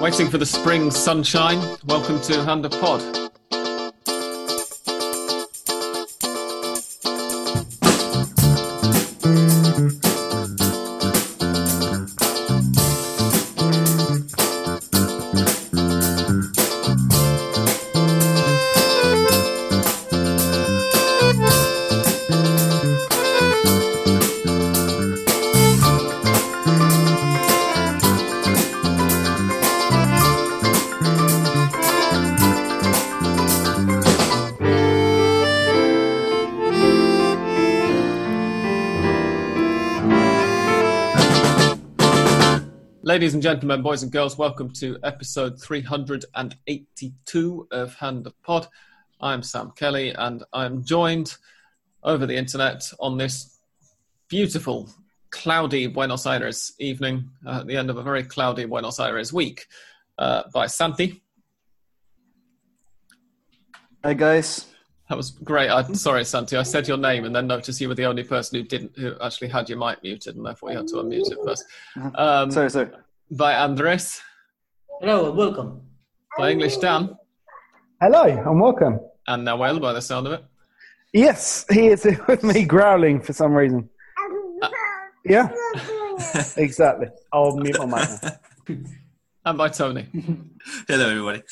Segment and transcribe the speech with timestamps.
[0.00, 1.58] Waiting for the spring sunshine.
[1.86, 3.25] Welcome to Hand of Pod.
[43.16, 48.68] Ladies and gentlemen, boys and girls, welcome to episode 382 of Hand of Pod.
[49.22, 51.34] I'm Sam Kelly and I'm joined
[52.02, 53.58] over the internet on this
[54.28, 54.90] beautiful,
[55.30, 59.64] cloudy Buenos Aires evening uh, at the end of a very cloudy Buenos Aires week
[60.18, 61.22] uh, by Santi.
[64.04, 64.66] Hi, guys.
[65.08, 65.70] That was great.
[65.70, 66.58] I'm sorry, Santi.
[66.58, 69.14] I said your name and then noticed you were the only person who didn't, who
[69.22, 71.64] actually had your mic muted, and therefore you had to unmute it first.
[72.14, 72.90] Um, sorry, sorry
[73.30, 74.20] by Andres.
[75.00, 75.82] Hello, welcome.
[76.38, 77.16] By English Dan.
[78.00, 79.00] Hello, and welcome.
[79.26, 80.44] And Noel, by the sound of it.
[81.12, 83.88] Yes, he is with me growling for some reason.
[84.62, 84.68] Uh,
[85.24, 85.48] yeah,
[86.56, 87.08] exactly.
[87.32, 88.20] I'll mute my
[88.66, 88.78] mic
[89.44, 90.06] and by Tony.
[90.88, 91.42] Hello, everybody.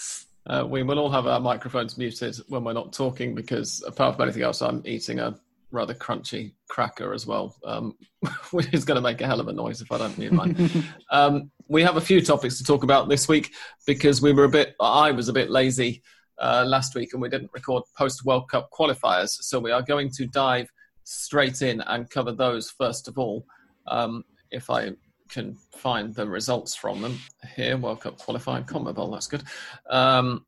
[0.46, 4.24] Uh, we will all have our microphones muted when we're not talking because, apart from
[4.24, 5.38] anything else, I'm eating a
[5.74, 7.94] rather crunchy cracker as well, um,
[8.52, 10.84] which is going to make a hell of a noise if I don't mute mine.
[11.10, 13.52] um, we have a few topics to talk about this week
[13.86, 16.02] because we were a bit, I was a bit lazy
[16.38, 19.30] uh, last week and we didn't record post World Cup qualifiers.
[19.30, 20.70] So we are going to dive
[21.02, 23.44] straight in and cover those first of all.
[23.86, 24.92] Um, if I
[25.28, 27.18] can find the results from them
[27.56, 29.42] here, World Cup qualifying CONMEBOL, that's good.
[29.90, 30.46] Um,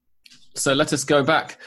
[0.55, 1.59] so let us go back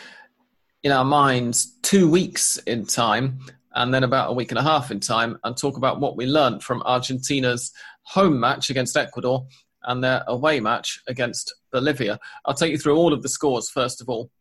[0.84, 3.40] in our minds two weeks in time
[3.76, 6.26] and then about a week and a half in time and talk about what we
[6.26, 7.72] learned from Argentina's
[8.04, 9.46] home match against Ecuador
[9.84, 12.20] and their away match against Bolivia.
[12.46, 14.32] I'll take you through all of the scores first of all.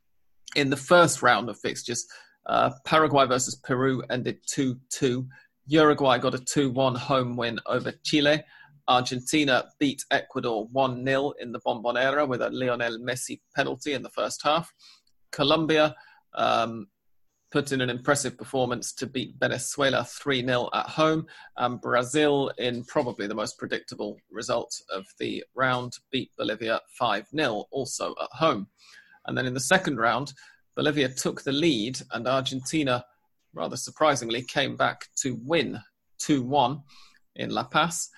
[0.57, 2.07] In the first round of fixtures,
[2.47, 5.27] uh, Paraguay versus Peru ended 2 2.
[5.67, 8.43] Uruguay got a 2 1 home win over Chile.
[8.89, 14.09] Argentina beat Ecuador 1 0 in the Bombonera with a Lionel Messi penalty in the
[14.11, 14.73] first half.
[15.31, 15.95] Colombia
[16.35, 16.89] um,
[17.51, 22.85] put in an impressive performance to beat Venezuela 3 0 at home, and Brazil, in
[22.85, 28.67] probably the most predictable result of the round, beat Bolivia 5 0, also at home.
[29.27, 30.33] And then in the second round,
[30.77, 33.05] Bolivia took the lead, and Argentina,
[33.55, 35.79] rather surprisingly, came back to win
[36.19, 36.83] 2 1
[37.37, 38.11] in La Paz.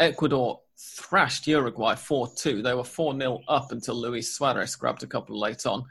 [0.00, 2.62] Ecuador thrashed Uruguay 4 2.
[2.62, 5.84] They were 4 0 up until Luis Suarez grabbed a couple late on.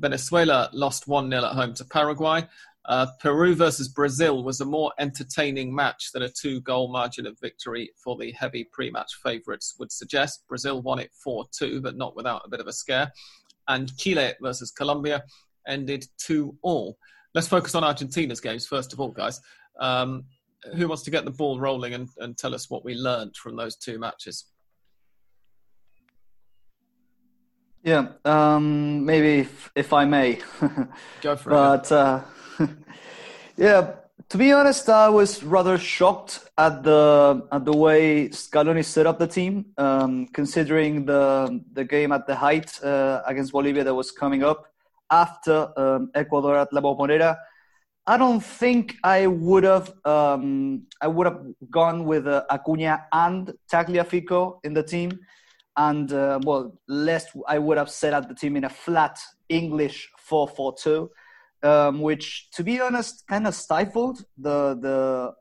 [0.00, 2.46] Venezuela lost 1 0 at home to Paraguay.
[2.86, 7.38] Uh, Peru versus Brazil was a more entertaining match than a two goal margin of
[7.40, 10.44] victory for the heavy pre match favourites would suggest.
[10.48, 13.12] Brazil won it 4 2, but not without a bit of a scare.
[13.68, 15.22] And Chile versus Colombia
[15.68, 16.96] ended 2 all.
[17.34, 19.40] Let's focus on Argentina's games first of all, guys.
[19.78, 20.24] Um,
[20.74, 23.56] who wants to get the ball rolling and, and tell us what we learned from
[23.56, 24.46] those two matches?
[27.82, 30.38] Yeah, um, maybe if, if, I may.
[31.22, 31.92] Go for but, it.
[31.92, 32.20] Uh,
[33.56, 33.92] yeah,
[34.28, 39.18] to be honest, I was rather shocked at the at the way Scaloni set up
[39.18, 44.10] the team, um, considering the the game at the height uh, against Bolivia that was
[44.10, 44.66] coming up
[45.10, 47.38] after um, Ecuador at La Bombonera.
[48.06, 53.54] I don't think I would have um, I would have gone with uh, Acuna and
[53.72, 55.18] Tagliafico in the team
[55.76, 60.10] and uh, well, less I would have set up the team in a flat English
[60.28, 61.08] 4-4-2,
[61.62, 65.32] um, which, to be honest, kind of stifled the the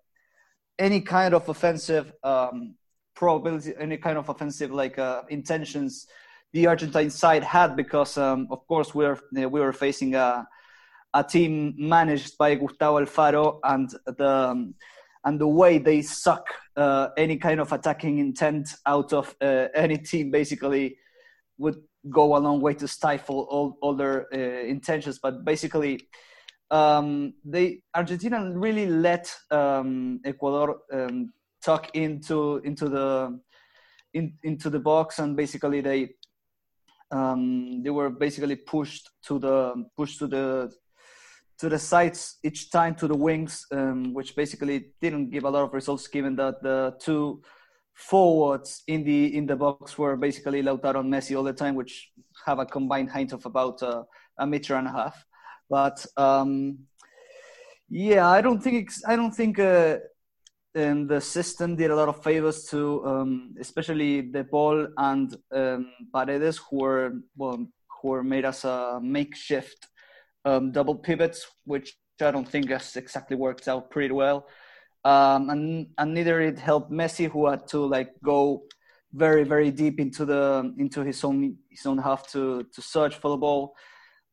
[0.77, 2.75] any kind of offensive um,
[3.15, 6.07] probability, any kind of offensive like uh, intentions
[6.53, 10.47] the Argentine side had, because um, of course we were we were facing a
[11.13, 14.75] a team managed by Gustavo Alfaro and the um,
[15.25, 16.45] and the way they suck
[16.79, 20.97] uh, any kind of attacking intent out of uh, any team basically
[21.57, 21.75] would
[22.09, 25.19] go a long way to stifle all, all their uh, intentions.
[25.21, 26.07] But basically,
[26.71, 33.37] um, they Argentina really let um, Ecuador um, tuck into into the
[34.13, 36.11] in, into the box, and basically they
[37.11, 40.71] um, they were basically pushed to the pushed to the
[41.59, 45.63] to the sides each time to the wings, um, which basically didn't give a lot
[45.63, 47.41] of results given that the two
[47.93, 52.11] forwards in the in the box were basically Lautaro and Messi all the time, which
[52.45, 54.03] have a combined height of about uh,
[54.37, 55.25] a meter and a half.
[55.69, 56.79] But um,
[57.89, 59.97] yeah, I don't think I don't think uh,
[60.75, 65.91] um, the system did a lot of favors to um, especially De Paul and um,
[66.13, 67.67] Paredes, who were well,
[68.01, 69.88] who were made as a makeshift
[70.45, 74.47] um, double pivots, which I don't think has exactly worked out pretty well.
[75.05, 78.63] Um, and and neither it helped Messi, who had to like go
[79.13, 83.29] very very deep into the into his own his own half to to search for
[83.29, 83.75] the ball.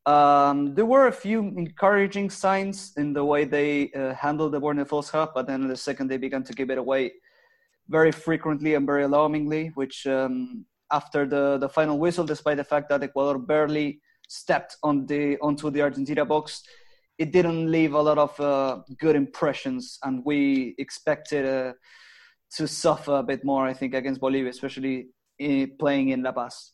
[0.06, 4.70] Um, there were a few encouraging signs in the way they uh, handled the ball
[4.70, 7.12] in the first half, but then in the second they began to give it away
[7.88, 9.68] very frequently and very alarmingly.
[9.74, 15.06] Which um, after the the final whistle, despite the fact that Ecuador barely stepped on
[15.06, 16.62] the onto the Argentina box,
[17.18, 21.72] it didn't leave a lot of uh, good impressions, and we expected uh,
[22.56, 23.66] to suffer a bit more.
[23.66, 25.08] I think against Bolivia, especially
[25.38, 26.72] in, playing in La Paz.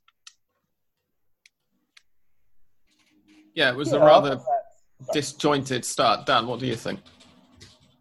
[3.55, 4.41] Yeah, it was yeah, a rather
[5.13, 6.27] disjointed start.
[6.27, 7.01] Dan, what do you think?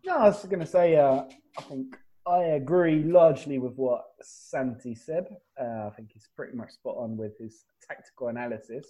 [0.05, 1.23] No, I was going to say, uh,
[1.57, 5.25] I think I agree largely with what Santi said.
[5.59, 8.87] Uh, I think he's pretty much spot on with his tactical analysis.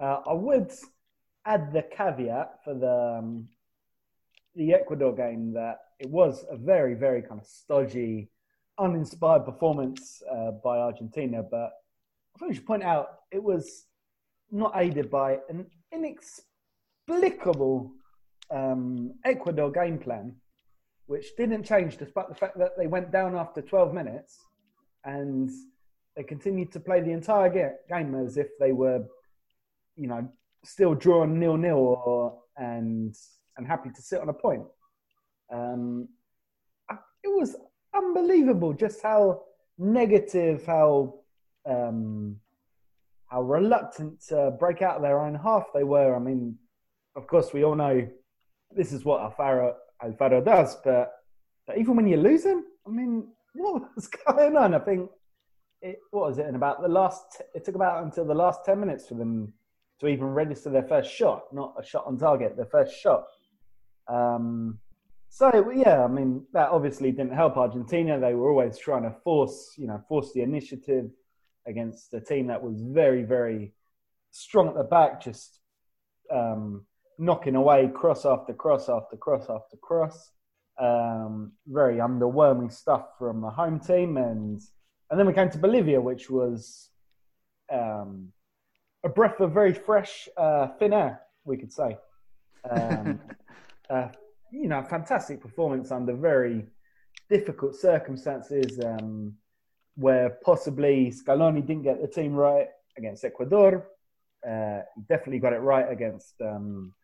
[0.00, 0.72] Uh, I would
[1.44, 3.48] add the caveat for the um,
[4.54, 8.30] the Ecuador game that it was a very, very kind of stodgy,
[8.78, 11.42] uninspired performance uh, by Argentina.
[11.42, 11.72] But
[12.34, 13.86] I think we should point out it was
[14.50, 17.92] not aided by an inexplicable
[18.50, 20.34] um, Ecuador game plan,
[21.06, 24.38] which didn't change despite the fact that they went down after 12 minutes
[25.04, 25.50] and
[26.16, 29.04] they continued to play the entire game as if they were,
[29.98, 30.28] you know,
[30.64, 33.14] still drawing nil nil and
[33.56, 34.64] and happy to sit on a point.
[35.52, 36.08] Um,
[37.24, 37.56] it was
[37.94, 39.42] unbelievable just how
[39.78, 41.20] negative, how
[41.68, 42.36] um,
[43.26, 46.16] how reluctant to break out of their own half they were.
[46.16, 46.56] I mean,
[47.16, 48.08] of course, we all know
[48.74, 51.12] this is what Alfaro, Alfaro does, but,
[51.66, 54.74] but even when you lose him, I mean, what was going on?
[54.74, 55.10] I think
[55.80, 57.42] it what was it in about the last?
[57.54, 59.52] It took about until the last ten minutes for them
[60.00, 63.24] to even register their first shot, not a shot on target, their first shot.
[64.06, 64.78] Um,
[65.28, 68.18] so yeah, I mean that obviously didn't help Argentina.
[68.18, 71.10] They were always trying to force, you know, force the initiative
[71.66, 73.72] against a team that was very, very
[74.30, 75.60] strong at the back, just
[76.32, 76.86] um,
[77.18, 80.30] knocking away cross after cross after cross after cross.
[80.80, 84.60] Um, very underwhelming stuff from the home team, and
[85.10, 86.90] and then we came to Bolivia, which was
[87.72, 88.32] um,
[89.04, 91.96] a breath of very fresh uh, thin air, we could say.
[92.68, 93.20] Um,
[93.90, 94.08] uh,
[94.50, 96.66] you know, fantastic performance under very
[97.30, 99.34] difficult circumstances um,
[99.96, 103.88] where possibly Scaloni didn't get the team right against Ecuador.
[104.48, 106.94] Uh, definitely got it right against um,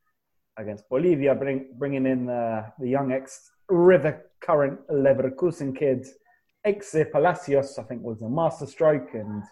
[0.56, 6.06] against Bolivia, bring, bringing in the, the young ex River Current Leverkusen kid,
[6.64, 9.42] Exe Palacios, I think was a masterstroke, and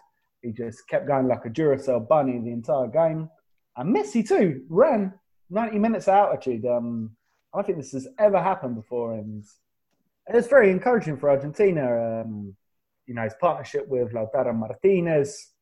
[0.43, 3.29] he just kept going like a Duracell bunny the entire game.
[3.77, 5.13] And Messi too ran
[5.49, 6.65] 90 minutes of altitude.
[6.65, 7.15] Um,
[7.53, 9.43] I don't think this has ever happened before, and
[10.27, 12.21] it's very encouraging for Argentina.
[12.21, 12.55] Um,
[13.07, 15.53] you know, his partnership with Lautaro Martinez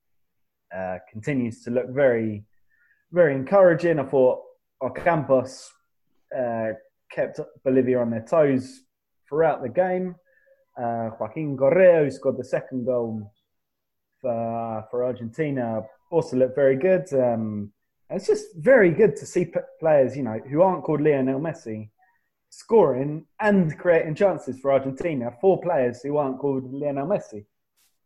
[0.76, 2.44] uh, continues to look very,
[3.12, 4.00] very encouraging.
[4.00, 4.42] I thought
[4.82, 5.68] Ocampos
[6.38, 6.74] uh,
[7.12, 8.82] kept Bolivia on their toes
[9.28, 10.16] throughout the game.
[10.82, 13.32] Uh, Joaquin Correa, who scored the second goal,
[14.22, 17.12] for, for Argentina also looked very good.
[17.14, 17.72] Um,
[18.10, 21.90] it's just very good to see players, you know, who aren't called Lionel Messi,
[22.50, 25.32] scoring and creating chances for Argentina.
[25.40, 27.46] Four players who aren't called Lionel Messi.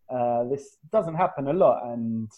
[0.07, 2.29] Uh, this doesn't happen a lot, and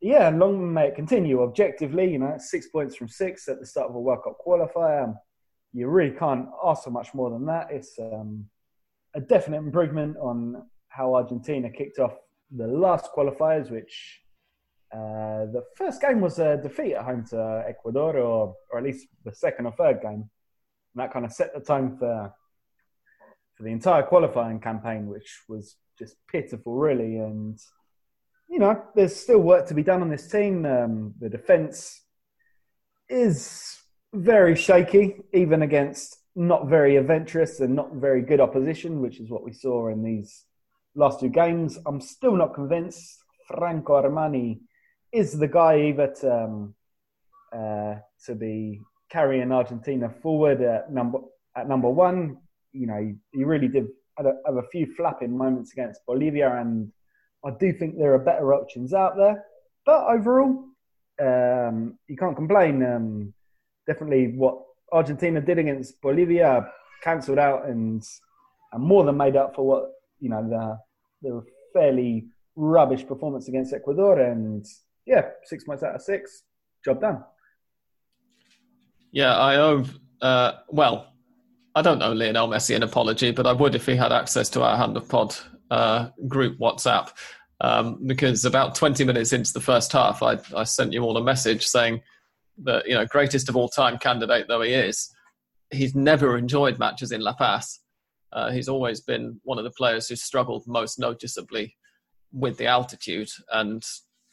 [0.00, 1.42] yeah, long may it continue.
[1.42, 5.14] Objectively, you know, six points from six at the start of a World Cup qualifier.
[5.72, 7.68] You really can't ask for much more than that.
[7.70, 8.46] It's um,
[9.14, 12.14] a definite improvement on how Argentina kicked off
[12.54, 14.20] the last qualifiers, which
[14.92, 19.06] uh, the first game was a defeat at home to Ecuador, or, or at least
[19.24, 20.28] the second or third game.
[20.94, 22.32] And that kind of set the tone for
[23.54, 27.18] for the entire qualifying campaign, which was just pitiful, really.
[27.18, 27.58] And
[28.48, 30.64] you know, there's still work to be done on this team.
[30.66, 32.02] Um, the defence
[33.08, 33.78] is
[34.12, 39.44] very shaky, even against not very adventurous and not very good opposition, which is what
[39.44, 40.46] we saw in these
[40.94, 41.78] last two games.
[41.86, 44.60] I'm still not convinced Franco Armani
[45.12, 46.74] is the guy either to, um,
[47.52, 48.80] uh, to be
[49.10, 51.18] carrying Argentina forward at number
[51.56, 52.38] at number one.
[52.72, 56.54] You know, he, he, really did had a, have a few flapping moments against Bolivia,
[56.56, 56.92] and
[57.44, 59.44] I do think there are better options out there.
[59.84, 60.64] But overall,
[61.20, 62.84] um, you can't complain.
[62.84, 63.34] Um,
[63.86, 66.70] definitely, what Argentina did against Bolivia
[67.02, 68.04] cancelled out and,
[68.72, 69.90] and more than made up for what
[70.20, 70.78] you know the
[71.28, 74.20] the fairly rubbish performance against Ecuador.
[74.20, 74.64] And
[75.06, 76.42] yeah, six points out of six,
[76.84, 77.24] job done.
[79.12, 79.84] Yeah, I owe.
[80.20, 81.12] Uh, well,
[81.74, 84.62] I don't owe Lionel Messi an apology, but I would if he had access to
[84.62, 85.34] our Hand of Pod
[85.70, 87.10] uh, group WhatsApp.
[87.62, 91.22] Um, because about 20 minutes into the first half, I, I sent you all a
[91.22, 92.00] message saying
[92.62, 95.10] that, you know, greatest of all time candidate though he is,
[95.70, 97.79] he's never enjoyed matches in La Paz.
[98.32, 101.76] Uh, he's always been one of the players who struggled most noticeably
[102.32, 103.28] with the altitude.
[103.52, 103.84] And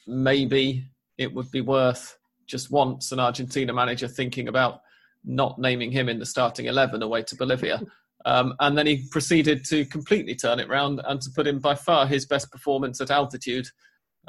[0.05, 0.85] maybe
[1.17, 4.81] it would be worth just once an Argentina manager thinking about
[5.23, 7.81] not naming him in the starting 11 away to Bolivia.
[8.25, 11.75] Um, and then he proceeded to completely turn it around and to put in by
[11.75, 13.67] far his best performance at altitude,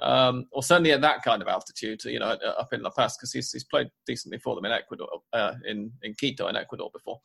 [0.00, 3.32] um, or certainly at that kind of altitude, you know, up in La Paz, because
[3.32, 7.20] he's, he's played decently for them in Ecuador, uh, in, in Quito in Ecuador before.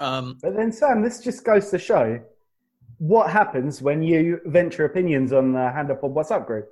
[0.00, 2.20] Um, but then, Sam, this just goes to show
[2.98, 6.68] what happens when you venture opinions on the Hand of Pod WhatsApp group.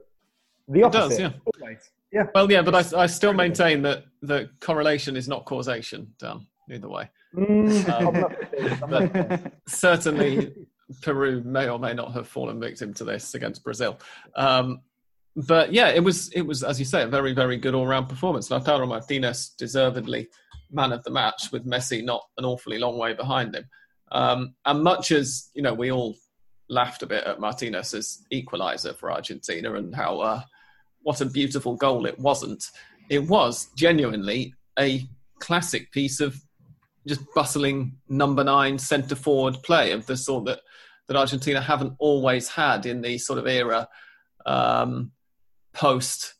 [0.68, 1.08] The opposite.
[1.08, 1.30] Does, yeah.
[1.60, 1.90] Always.
[2.12, 2.26] Yeah.
[2.34, 6.88] Well, yeah, but I, I still maintain that the correlation is not causation, Dan, either
[6.88, 7.10] way.
[7.34, 7.88] Mm,
[8.82, 10.54] um, certainly,
[11.02, 13.98] Peru may or may not have fallen victim to this against Brazil.
[14.34, 14.80] Um,
[15.36, 18.08] but yeah, it was it was as you say a very very good all round
[18.08, 18.48] performance.
[18.48, 20.28] Lautaro Martinez deservedly
[20.70, 23.64] man of the match with Messi not an awfully long way behind him.
[24.12, 26.16] Um, and much as you know, we all
[26.68, 30.42] laughed a bit at Martinez's equaliser for Argentina and how uh,
[31.02, 32.64] what a beautiful goal it wasn't.
[33.08, 35.06] It was genuinely a
[35.38, 36.40] classic piece of
[37.06, 40.60] just bustling number nine centre forward play of the sort that
[41.06, 43.88] that Argentina haven't always had in the sort of era
[44.44, 45.12] um,
[45.72, 46.34] post,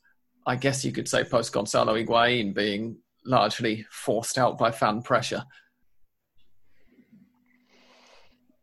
[0.45, 5.45] I guess you could say post Gonzalo Higuain being largely forced out by fan pressure.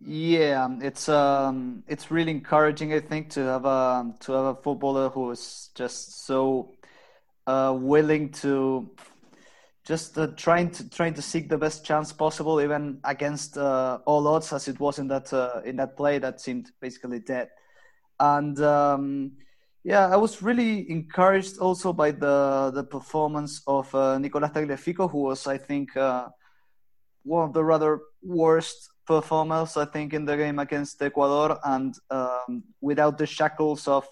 [0.06, 2.92] Yeah, it's um, it's really encouraging.
[2.94, 6.74] I think to have a to have a footballer who is just so
[7.48, 8.90] uh, willing to
[9.86, 14.28] just uh, trying to trying to seek the best chance possible, even against uh, all
[14.28, 17.50] odds, as it was in that uh, in that play that seemed basically dead.
[18.20, 19.34] And um,
[19.84, 25.24] yeah, I was really encouraged also by the the performance of uh, Nicolas Tagliafico, who
[25.24, 26.30] was, I think, uh,
[27.24, 32.64] one of the rather worst performers, I think, in the game against Ecuador, and um,
[32.80, 34.08] without the shackles of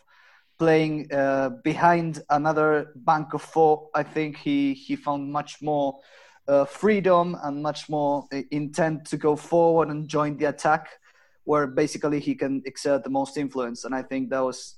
[0.60, 6.00] playing uh, behind another bank of four, I think he he found much more
[6.50, 10.90] uh, freedom and much more uh, intent to go forward and join the attack,
[11.46, 13.86] where basically he can exert the most influence.
[13.86, 14.75] And I think that was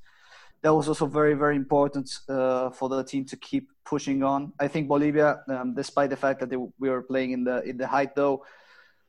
[0.63, 4.53] that was also very very important uh, for the team to keep pushing on.
[4.59, 7.77] I think Bolivia, um, despite the fact that they, we were playing in the in
[7.77, 8.43] the height though,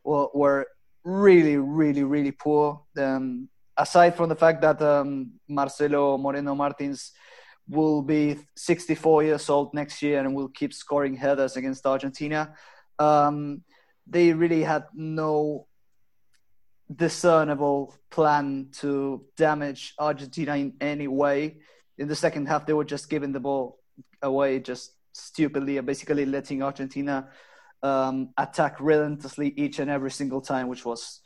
[0.05, 0.67] were, were
[1.05, 2.83] really, really, really poor.
[2.99, 7.13] Um, aside from the fact that um, Marcelo Moreno Martins
[7.69, 12.55] will be 64 years old next year and will keep scoring headers against Argentina,
[12.99, 13.63] um,
[14.07, 15.67] they really had no
[16.95, 21.57] discernible plan to damage Argentina in any way.
[21.99, 23.79] In the second half, they were just giving the ball
[24.23, 27.29] away just stupidly basically letting Argentina
[27.83, 31.21] um, attack relentlessly each and every single time, which was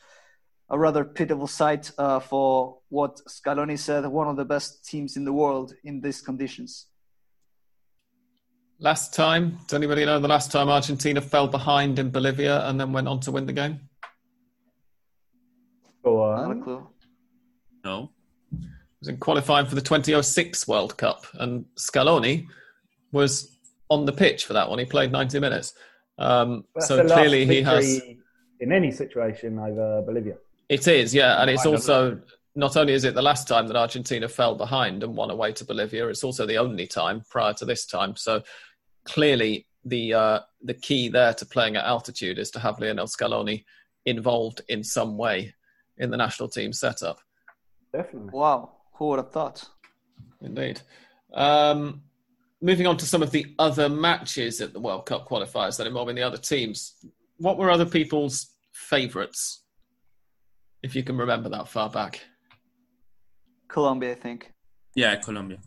[0.71, 5.25] a rather pitiful sight uh, for what Scaloni said, one of the best teams in
[5.25, 6.87] the world in these conditions.
[8.79, 12.93] Last time, does anybody know the last time Argentina fell behind in Bolivia and then
[12.93, 13.88] went on to win the game?
[16.09, 16.49] Go on.
[16.49, 16.87] Not a clue.
[17.85, 18.11] No.
[18.53, 18.67] It
[19.00, 22.47] was in qualifying for the 2006 World Cup, and Scaloni
[23.12, 23.59] was
[23.91, 24.79] on the pitch for that one.
[24.79, 25.75] He played 90 minutes.
[26.19, 28.00] Um, so clearly he has
[28.61, 30.37] in any situation over Bolivia.
[30.69, 32.21] It is, yeah, and it's also
[32.57, 35.65] not only is it the last time that Argentina fell behind and won away to
[35.65, 38.17] Bolivia, it's also the only time prior to this time.
[38.17, 38.43] So
[39.05, 43.65] clearly the uh, the key there to playing at altitude is to have Lionel Scaloni
[44.07, 45.55] involved in some way
[45.99, 47.21] in the national team setup.
[47.93, 48.31] Definitely.
[48.33, 49.69] Wow, who would have thought?
[50.40, 50.81] Indeed.
[51.33, 52.02] Um,
[52.61, 56.17] moving on to some of the other matches at the World Cup qualifiers that involving
[56.17, 56.95] the other teams,
[57.38, 59.62] what were other people's favourites,
[60.83, 62.21] if you can remember that far back?
[63.69, 64.52] Colombia, I think.
[64.95, 65.59] Yeah, Colombia.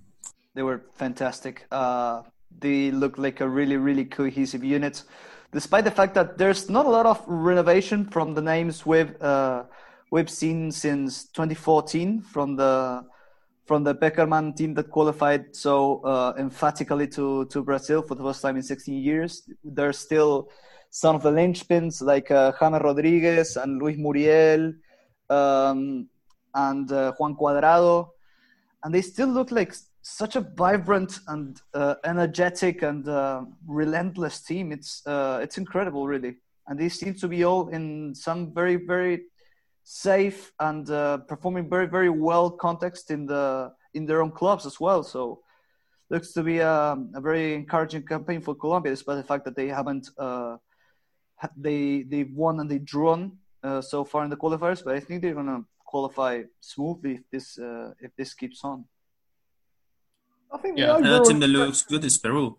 [0.56, 1.66] They were fantastic.
[1.72, 2.24] Uh,
[2.60, 5.04] they look like a really, really cohesive unit,
[5.52, 9.64] despite the fact that there's not a lot of renovation from the names we've uh,
[10.12, 13.04] we've seen since 2014 from the
[13.66, 18.42] from the Pekerman team that qualified so uh, emphatically to, to Brazil for the first
[18.42, 19.50] time in 16 years.
[19.64, 20.50] There's still
[20.90, 24.74] some of the linchpins like uh, James Rodriguez and Luis Muriel
[25.30, 26.10] um,
[26.54, 28.10] and uh, Juan Cuadrado,
[28.84, 34.74] and they still look like such a vibrant and uh, energetic and uh, relentless team.
[34.74, 36.36] It's uh, it's incredible, really,
[36.68, 39.31] and they seem to be all in some very very
[39.84, 44.80] safe and uh, performing very very well context in the in their own clubs as
[44.80, 45.04] well.
[45.04, 45.42] So
[46.10, 49.68] looks to be a, a very encouraging campaign for Colombia, despite the fact that they
[49.68, 50.58] haven't uh,
[51.58, 54.84] they they've won and they've drawn uh, so far in the qualifiers.
[54.84, 58.86] But I think they're gonna qualify smoothly if this uh, if this keeps on.
[60.54, 62.58] I think Yeah, the Another team that looks good is Peru.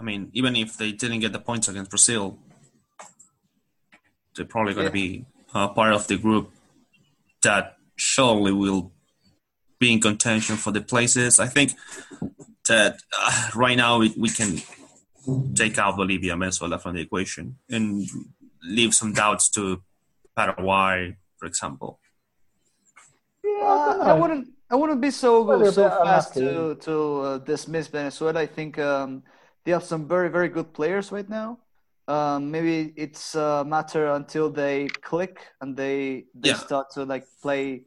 [0.00, 2.38] I mean, even if they didn't get the points against Brazil,
[4.34, 5.02] they're probably going to Yeah.
[5.04, 6.50] be uh, part of the group
[7.44, 8.92] that surely will
[9.78, 11.38] be in contention for the places.
[11.38, 11.72] I think
[12.68, 14.60] that uh, right now we, we can
[15.54, 18.06] take out Bolivia and Venezuela from the equation and
[18.62, 19.82] leave some doubts to
[20.36, 22.00] Paraguay, for example.
[23.42, 24.48] Yeah, I Uh, I wouldn't.
[24.70, 28.40] I wouldn't be so Well, so fast to to uh, dismiss Venezuela.
[28.40, 29.22] I think um,
[29.62, 31.58] they have some very very good players right now.
[32.06, 36.56] Um, maybe it's a matter until they click and they they Yeah.
[36.56, 37.84] start to like play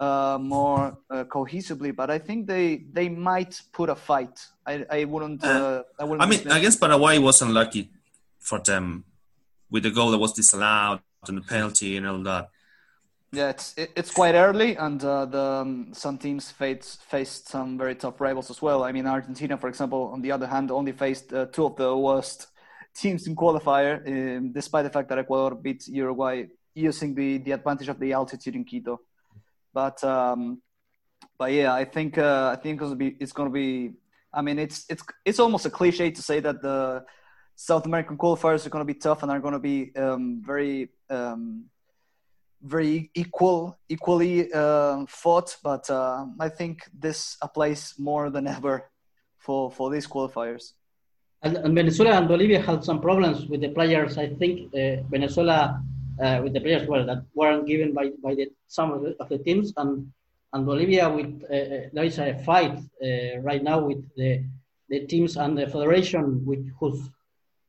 [0.00, 1.94] uh, more uh, cohesively.
[1.94, 4.46] But I think they they might put a fight.
[4.66, 5.44] I I wouldn't.
[5.44, 6.22] Uh, I wouldn't.
[6.22, 7.90] I mean, I guess Paraguay was unlucky
[8.38, 9.04] for them
[9.70, 12.48] with the goal that was disallowed and the penalty and all that.
[13.32, 17.78] Yeah, it's it, it's quite early, and uh, the um, some teams faced faced some
[17.78, 18.82] very tough rivals as well.
[18.82, 21.96] I mean, Argentina, for example, on the other hand, only faced uh, two of the
[21.96, 22.48] worst
[22.94, 27.88] teams in qualifier, um, despite the fact that Ecuador beat Uruguay using the the advantage
[27.88, 29.00] of the altitude in Quito.
[29.72, 30.62] But um,
[31.38, 33.92] but yeah, I think uh, I think it's gonna be it's gonna be.
[34.32, 37.04] I mean, it's it's it's almost a cliche to say that the
[37.56, 40.90] South American qualifiers are gonna be tough and are gonna be um, very.
[41.08, 41.66] Um,
[42.62, 48.90] very equal, equally uh, fought, but uh, I think this applies more than ever
[49.38, 50.74] for for these qualifiers.
[51.42, 54.18] And, Venezuela and Bolivia had some problems with the players.
[54.18, 55.82] I think uh, Venezuela
[56.20, 59.28] uh, with the players well that weren't given by, by the, some of the, of
[59.30, 60.12] the teams, and
[60.52, 64.44] and Bolivia with uh, uh, there is a fight uh, right now with the
[64.88, 67.00] the teams and the federation with whose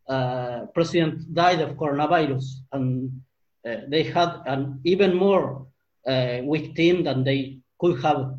[0.09, 3.21] uh, president died of coronavirus, and
[3.63, 5.67] they had an even more
[6.43, 8.33] weak team than they could have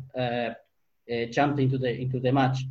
[1.31, 2.65] jumped into the into the match.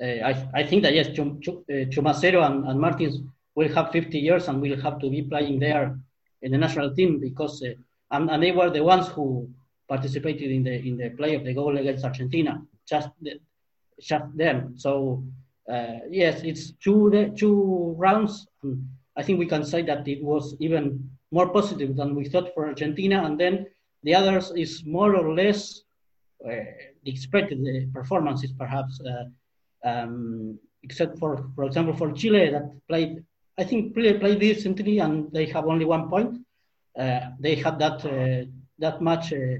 [0.00, 3.18] Uh, I, I think that yes, Chum, Chum, uh, Chumacero and, and Martins
[3.54, 5.98] will have 50 years and will have to be playing there
[6.42, 7.74] in the national team because uh,
[8.10, 9.48] and, and they were the ones who
[9.88, 12.62] participated in the in the play of the goal against Argentina.
[12.88, 13.40] Just the,
[14.00, 14.74] just them.
[14.76, 15.24] So
[15.70, 18.46] uh, yes, it's two two rounds.
[19.16, 22.66] I think we can say that it was even more positive than we thought for
[22.66, 23.66] Argentina, and then
[24.04, 25.82] the others is more or less
[26.46, 26.50] uh,
[27.02, 29.00] the expected uh, performances, perhaps.
[29.84, 33.24] Uh, um, except for, for example, for Chile that played,
[33.58, 36.38] I think played, decently and they have only one point.
[36.98, 38.44] Uh, they had that uh,
[38.78, 39.58] that match uh,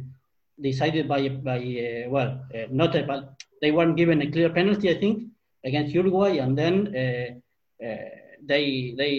[0.60, 4.90] decided by by uh, well, uh, not a, but they weren't given a clear penalty,
[4.90, 5.24] I think,
[5.64, 8.08] against Uruguay, and then uh, uh,
[8.44, 9.12] they they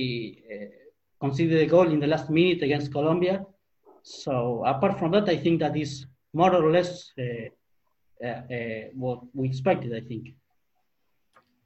[1.20, 3.46] conceded a goal in the last minute against Colombia.
[4.04, 7.12] So apart from that, I think that is more or less
[8.96, 9.94] what we expected.
[9.94, 10.36] I think.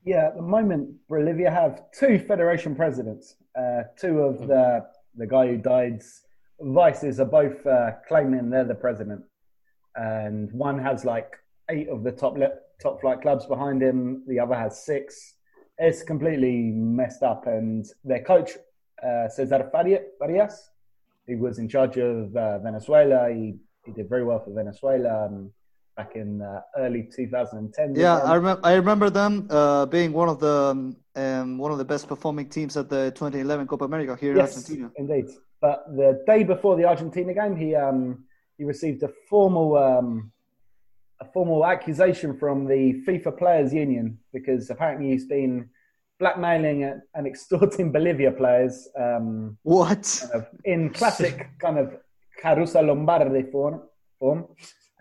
[0.06, 3.36] Yeah, at the moment, Bolivia have two federation presidents.
[3.58, 4.86] Uh, two of the
[5.16, 6.24] the guy who died's
[6.60, 9.24] vices are both uh, claiming they're the president,
[9.96, 11.38] and one has like
[11.70, 14.24] eight of the top le- top flight clubs behind him.
[14.28, 15.36] The other has six.
[15.78, 18.52] It's completely messed up, and their coach
[19.02, 20.70] uh, Cesar Farias,
[21.28, 23.30] he was in charge of uh, Venezuela.
[23.32, 25.28] He he did very well for Venezuela.
[25.28, 25.52] Um,
[25.96, 27.96] back in uh, early 2010.
[27.96, 31.86] Yeah, I, rem- I remember them uh, being one of the um, one of the
[31.86, 34.92] best performing teams at the 2011 Copa America here yes, in Argentina.
[34.98, 38.26] Indeed, but the day before the Argentina game, he um,
[38.58, 40.32] he received a formal um,
[41.22, 45.70] a formal accusation from the FIFA Players Union because apparently he's been
[46.20, 48.88] blackmailing and extorting Bolivia players.
[49.00, 50.20] Um, what?
[50.22, 51.98] Kind of in classic kind of
[52.42, 53.82] Caruso Lombardi form.
[54.20, 54.48] form.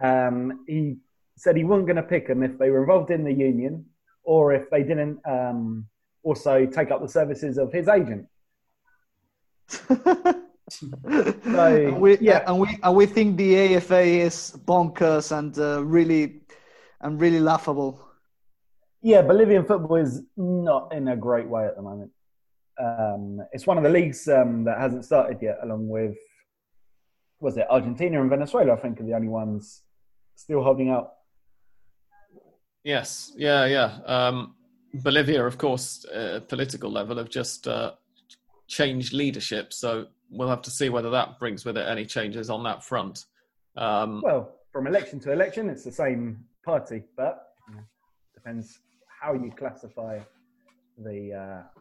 [0.02, 0.96] Um, he
[1.36, 3.86] said he wasn't going to pick them if they were involved in the union
[4.24, 5.86] or if they didn't um,
[6.22, 8.26] also take up the services of his agent.
[10.80, 16.40] and we, yeah, and we and we think the AFA is bonkers and uh, really
[17.00, 18.06] and really laughable.
[19.00, 22.10] Yeah, Bolivian football is not in a great way at the moment.
[22.78, 26.16] Um, it's one of the leagues um, that hasn't started yet, along with
[27.40, 28.74] was it Argentina and Venezuela?
[28.74, 29.82] I think are the only ones
[30.42, 31.12] still holding out.
[32.84, 33.98] Yes, yeah, yeah.
[34.06, 34.54] Um,
[34.94, 37.92] Bolivia, of course, uh, political level have just uh,
[38.66, 42.64] changed leadership, so we'll have to see whether that brings with it any changes on
[42.64, 43.26] that front.
[43.76, 47.54] Um, well, from election to election, it's the same party, but
[48.34, 48.80] depends
[49.20, 50.18] how you classify
[50.98, 51.80] the uh,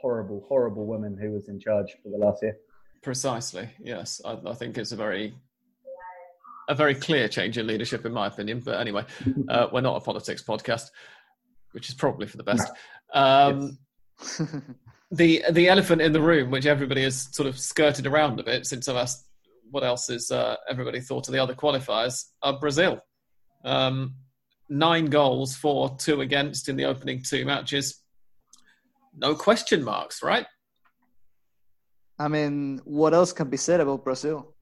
[0.00, 2.56] horrible, horrible woman who was in charge for the last year.
[3.02, 3.68] Precisely.
[3.80, 5.34] Yes, I, I think it's a very
[6.68, 8.60] a very clear change in leadership, in my opinion.
[8.64, 9.04] But anyway,
[9.48, 10.90] uh, we're not a politics podcast,
[11.72, 12.70] which is probably for the best.
[13.14, 13.78] Um,
[15.12, 18.66] the the elephant in the room, which everybody has sort of skirted around a bit
[18.66, 19.26] since I've asked
[19.70, 23.00] what else is uh, everybody thought of the other qualifiers, are Brazil.
[23.64, 24.14] Um,
[24.68, 28.02] nine goals for, two against in the opening two matches.
[29.16, 30.46] No question marks, right?
[32.18, 34.55] I mean, what else can be said about Brazil?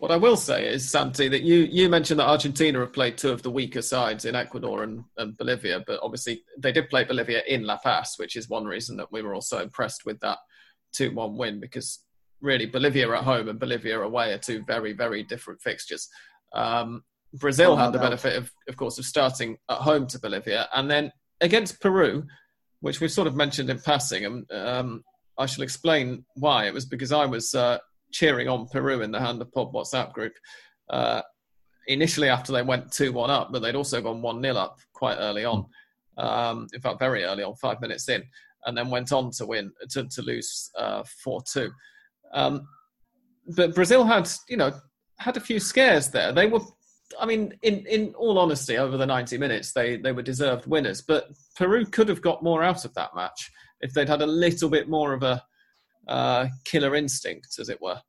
[0.00, 3.32] What I will say is, Santi, that you, you mentioned that Argentina have played two
[3.32, 7.42] of the weaker sides in Ecuador and, and Bolivia, but obviously they did play Bolivia
[7.46, 10.38] in La Paz, which is one reason that we were also impressed with that
[10.94, 12.02] 2 1 win because
[12.40, 16.08] really Bolivia at home and Bolivia away are two very, very different fixtures.
[16.54, 20.66] Um, Brazil oh, had the benefit, of, of course, of starting at home to Bolivia
[20.74, 22.24] and then against Peru,
[22.80, 25.04] which we've sort of mentioned in passing, and um,
[25.36, 26.68] I shall explain why.
[26.68, 27.76] It was because I was uh,
[28.12, 30.32] cheering on Peru in the Hand of Pod WhatsApp group.
[30.88, 31.22] Uh,
[31.86, 35.16] initially, after they went 2 1 up, but they'd also gone 1 0 up quite
[35.16, 35.66] early on.
[36.18, 38.22] Um, in fact, very early on, five minutes in,
[38.66, 41.70] and then went on to win, to, to lose uh, 4 uh, 2.
[42.32, 42.68] Um,
[43.56, 44.72] but Brazil had, you know,
[45.18, 46.32] had a few scares there.
[46.32, 46.60] They were,
[47.18, 51.02] I mean, in, in all honesty, over the 90 minutes, they, they were deserved winners.
[51.02, 54.68] But Peru could have got more out of that match if they'd had a little
[54.68, 55.42] bit more of a
[56.10, 58.00] uh, killer instinct, as it were.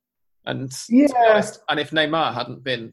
[0.44, 1.06] And yeah.
[1.30, 2.92] honest, and if Neymar hadn't been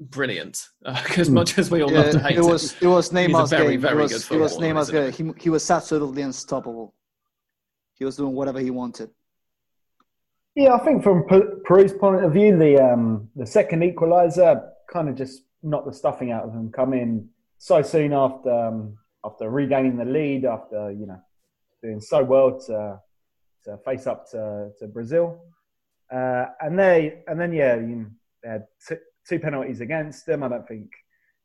[0.00, 1.34] brilliant, uh, as hmm.
[1.34, 3.80] much as we all yeah, love to hate it, was it was Neymar's very, game.
[3.80, 5.12] Very it was, good it was Neymar's game.
[5.12, 6.94] He he was absolutely unstoppable.
[7.94, 9.10] He was doing whatever he wanted.
[10.56, 11.24] Yeah, I think from
[11.64, 16.32] Peru's point of view, the um, the second equaliser kind of just knocked the stuffing
[16.32, 16.72] out of them.
[16.72, 21.20] Come in so soon after um, after regaining the lead, after you know
[21.82, 22.98] doing so well to
[23.64, 25.42] to face up to, to Brazil.
[26.12, 28.10] Uh, and they and then yeah, you,
[28.42, 28.96] they had t-
[29.28, 30.42] two penalties against them.
[30.42, 30.90] I don't think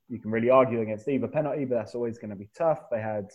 [0.07, 2.89] you can really argue against either penalty, but that's always going to be tough.
[2.89, 3.29] They had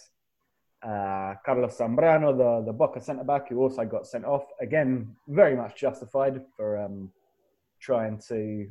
[0.82, 5.54] uh, Carlos Zambrano, the the Boca centre back, who also got sent off again, very
[5.54, 7.10] much justified for um,
[7.80, 8.68] trying to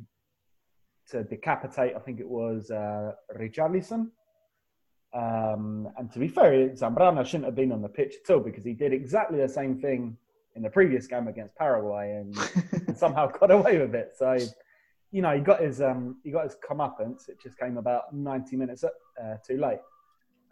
[1.10, 1.94] to decapitate.
[1.96, 4.10] I think it was uh, Richarlison.
[5.12, 8.64] Um, and to be fair, Zambrano shouldn't have been on the pitch at all because
[8.64, 10.16] he did exactly the same thing
[10.54, 12.36] in the previous game against Paraguay and,
[12.86, 14.12] and somehow got away with it.
[14.16, 14.38] So,
[15.10, 17.28] you know, he got his um, he got his comeuppance.
[17.28, 19.80] It just came about ninety minutes uh, too late.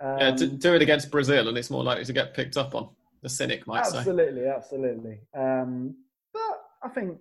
[0.00, 2.74] Um, yeah, to do it against Brazil, and it's more likely to get picked up
[2.74, 2.88] on.
[3.22, 4.48] The cynic might absolutely, say.
[4.48, 5.20] Absolutely, absolutely.
[5.34, 5.96] Um,
[6.32, 7.20] but I think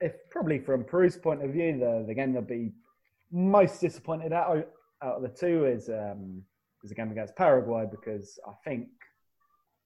[0.00, 2.72] if probably from Peru's point of view, the, the game they'll be
[3.30, 4.48] most disappointed at
[5.02, 6.42] out of the two is um,
[6.82, 8.88] is a game against Paraguay because I think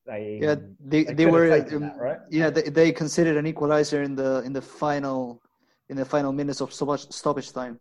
[0.07, 2.19] they yeah they, they, they were um, that, right?
[2.31, 5.43] yeah they, they considered an equalizer in the in the final
[5.89, 7.79] in the final minutes of stoppage time.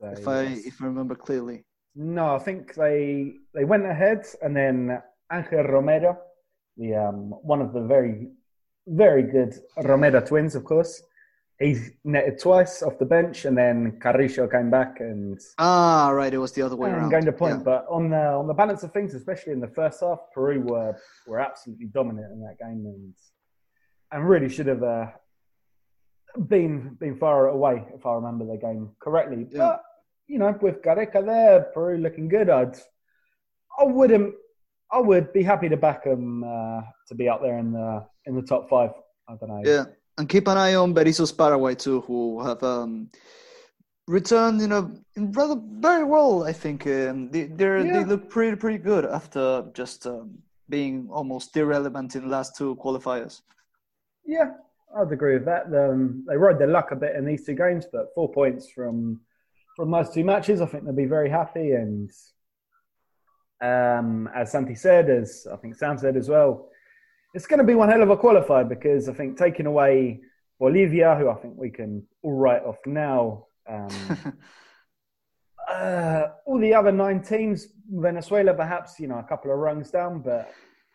[0.00, 1.64] So, if I if I remember clearly.
[1.94, 6.18] No, I think they they went ahead and then Angel Romero,
[6.76, 8.28] the um, one of the very
[8.86, 11.02] very good Romero twins, of course
[11.58, 16.38] he netted twice off the bench, and then Carrillo came back and ah, right, it
[16.38, 17.10] was the other way around.
[17.10, 17.62] Gained a point, yeah.
[17.62, 20.94] but on the on the balance of things, especially in the first half, Peru were
[21.26, 23.14] were absolutely dominant in that game, and
[24.12, 25.06] and really should have uh,
[26.48, 29.46] been been far away if I remember the game correctly.
[29.50, 29.58] Yeah.
[29.58, 29.82] But
[30.26, 32.76] you know, with Gareca there, Peru looking good, I'd
[33.78, 34.34] I wouldn't
[34.92, 38.36] I would be happy to back them uh, to be out there in the in
[38.36, 38.90] the top five.
[39.26, 39.62] I don't know.
[39.64, 39.84] Yeah
[40.18, 43.10] and keep an eye on Berizzo's Paraguay too, who have um,
[44.06, 46.44] returned, you know, rather very well.
[46.44, 47.48] I think um, they
[47.86, 47.92] yeah.
[47.92, 52.76] they look pretty pretty good after just um, being almost irrelevant in the last two
[52.76, 53.42] qualifiers.
[54.24, 54.52] Yeah,
[54.96, 55.66] I'd agree with that.
[55.66, 59.20] Um, they rode their luck a bit in these two games, but four points from
[59.76, 61.72] from those two matches, I think they'll be very happy.
[61.72, 62.10] And
[63.60, 66.68] Um, as Santi said, as I think Sam said as well,
[67.36, 70.22] it's going to be one hell of a qualifier because I think taking away
[70.58, 73.88] Bolivia, who I think we can all write off now, um,
[75.70, 80.22] uh, all the other nine teams, Venezuela perhaps you know a couple of rungs down,
[80.22, 80.50] but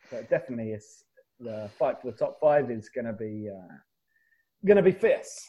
[0.10, 1.04] but definitely it's
[1.40, 3.74] the fight for the top five is going to be uh,
[4.66, 5.48] going to be fierce.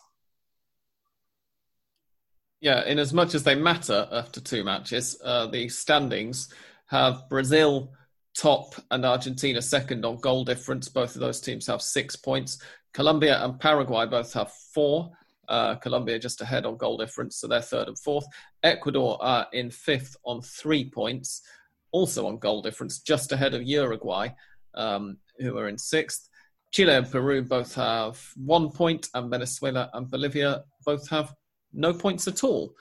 [2.60, 6.52] Yeah, in as much as they matter after two matches, uh, the standings
[6.88, 7.94] have Brazil
[8.36, 10.88] top and Argentina second on goal difference.
[10.88, 12.58] Both of those teams have six points.
[12.92, 15.10] Colombia and Paraguay both have four.
[15.48, 18.24] Uh, Colombia just ahead on goal difference, so they're third and fourth.
[18.62, 21.42] Ecuador are in fifth on three points,
[21.90, 24.28] also on goal difference, just ahead of Uruguay,
[24.74, 26.28] um, who are in sixth.
[26.70, 31.34] Chile and Peru both have one point, and Venezuela and Bolivia both have
[31.72, 32.72] no points at all.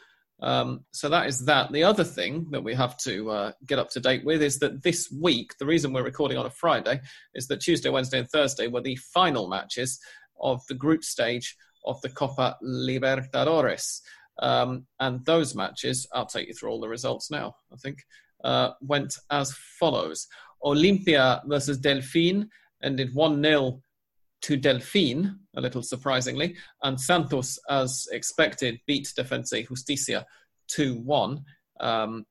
[0.42, 1.72] Um, so that is that.
[1.72, 4.82] The other thing that we have to uh, get up to date with is that
[4.84, 7.00] this week, the reason we're recording on a Friday
[7.36, 10.00] is that Tuesday, Wednesday, and Thursday were the final matches
[10.40, 14.02] of the group stage of the Copa Libertadores.
[14.40, 18.00] Um, and those matches, I'll take you through all the results now, I think,
[18.44, 20.28] uh, went as follows
[20.64, 22.48] Olimpia versus Delfin
[22.84, 23.82] ended 1 0
[24.42, 30.26] to Delfin, a little surprisingly, and Santos, as expected, beat Defensa Justicia
[30.68, 31.44] 2 1.
[31.80, 32.26] Um,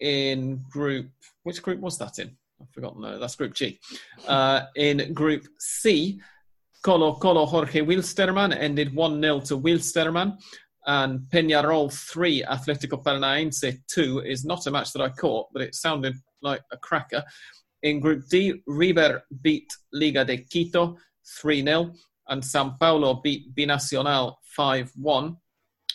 [0.00, 1.10] in group,
[1.44, 2.36] which group was that in?
[2.60, 3.02] I've forgotten.
[3.02, 3.78] No, that's Group G.
[4.26, 6.20] Uh, in Group C,
[6.82, 10.38] Colo Colo Jorge Wilstermann ended 1 0 to Wilstermann.
[10.86, 15.74] And Peñarol 3, Atletico Paranaense 2 is not a match that I caught, but it
[15.74, 17.24] sounded like a cracker.
[17.82, 21.92] In Group D, River beat Liga de Quito 3 0,
[22.28, 25.36] and Sao Paulo beat Binacional 5 1.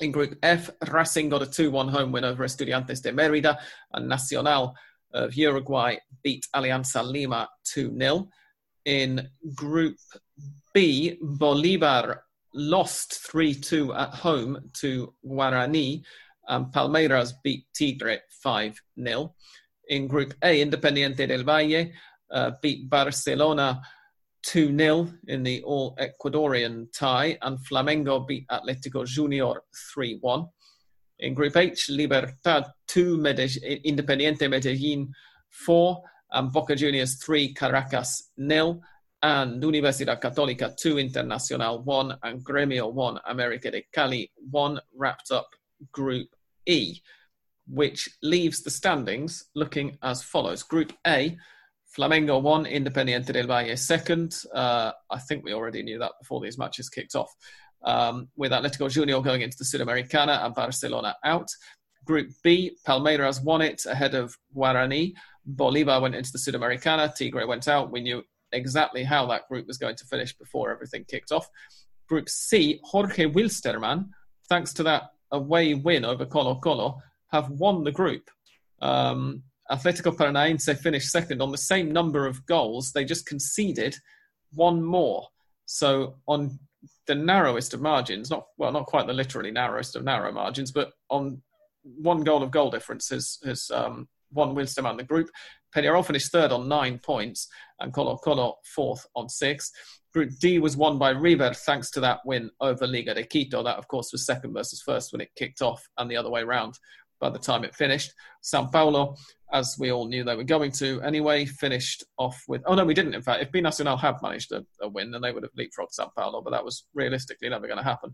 [0.01, 3.57] In Group F, Racing got a 2 1 home win over Estudiantes de Merida,
[3.93, 4.75] and Nacional
[5.13, 8.29] of Uruguay beat Alianza Lima 2 0.
[8.85, 9.97] In Group
[10.73, 16.03] B, Bolivar lost 3 2 at home to Guarani,
[16.47, 19.33] and Palmeiras beat Tigre 5 0.
[19.89, 21.91] In Group A, Independiente del Valle
[22.31, 23.81] uh, beat Barcelona
[24.49, 29.61] 2 0 in the all Ecuadorian tie, and Flamengo beat Atletico Junior
[29.93, 30.47] 3 1.
[31.19, 35.13] In Group H, Libertad 2, Medellin, Independiente Medellin
[35.51, 38.81] 4, and Boca Juniors 3, Caracas 0,
[39.21, 45.49] and Universidad Católica 2, Internacional 1, and Gremio 1, America de Cali 1, wrapped up
[45.91, 46.27] Group
[46.65, 46.99] E,
[47.67, 50.63] which leaves the standings looking as follows.
[50.63, 51.37] Group A,
[51.97, 54.43] Flamengo won, Independiente del Valle second.
[54.53, 57.33] Uh, I think we already knew that before these matches kicked off.
[57.83, 61.49] Um, with Atletico Junior going into the Sudamericana and Barcelona out.
[62.05, 65.13] Group B, Palmeiras won it ahead of Guarani.
[65.45, 67.15] Bolivar went into the Sudamericana.
[67.15, 67.91] Tigre went out.
[67.91, 71.47] We knew exactly how that group was going to finish before everything kicked off.
[72.07, 74.09] Group C, Jorge Wilstermann,
[74.49, 76.97] thanks to that away win over Colo Colo,
[77.31, 78.29] have won the group.
[78.81, 82.91] Um, Atletico Paranaense finished second on the same number of goals.
[82.91, 83.95] They just conceded
[84.51, 85.27] one more.
[85.65, 86.57] So on
[87.07, 90.91] the narrowest of margins, not well, not quite the literally narrowest of narrow margins, but
[91.09, 91.41] on
[91.83, 95.29] one goal of goal difference has has um, won Wilstermann the group.
[95.75, 97.47] Peñarol finished third on nine points,
[97.79, 99.71] and Colo Colo fourth on six.
[100.11, 103.61] Group D was won by River thanks to that win over Liga de Quito.
[103.61, 106.43] That, of course, was second versus first when it kicked off, and the other way
[106.43, 106.79] round
[107.19, 108.13] by the time it finished.
[108.41, 109.15] Sao Paulo
[109.51, 112.61] as we all knew they were going to anyway, finished off with.
[112.65, 113.15] Oh no, we didn't.
[113.15, 116.11] In fact, if Binacional had managed a, a win, then they would have leapfrogged Sao
[116.15, 118.13] Paulo, but that was realistically never going to happen.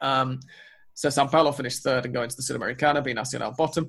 [0.00, 0.40] Um,
[0.94, 3.04] so Sao Paulo finished third and going to the Sudamericana.
[3.04, 3.88] Binacional bottom.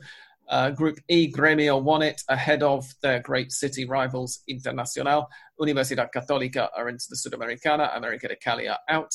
[0.49, 5.27] Uh, Group E, Gremio won it ahead of their great city rivals Internacional.
[5.61, 7.95] Universidad Católica are into the Sudamericana.
[7.95, 9.13] America de Cali are out.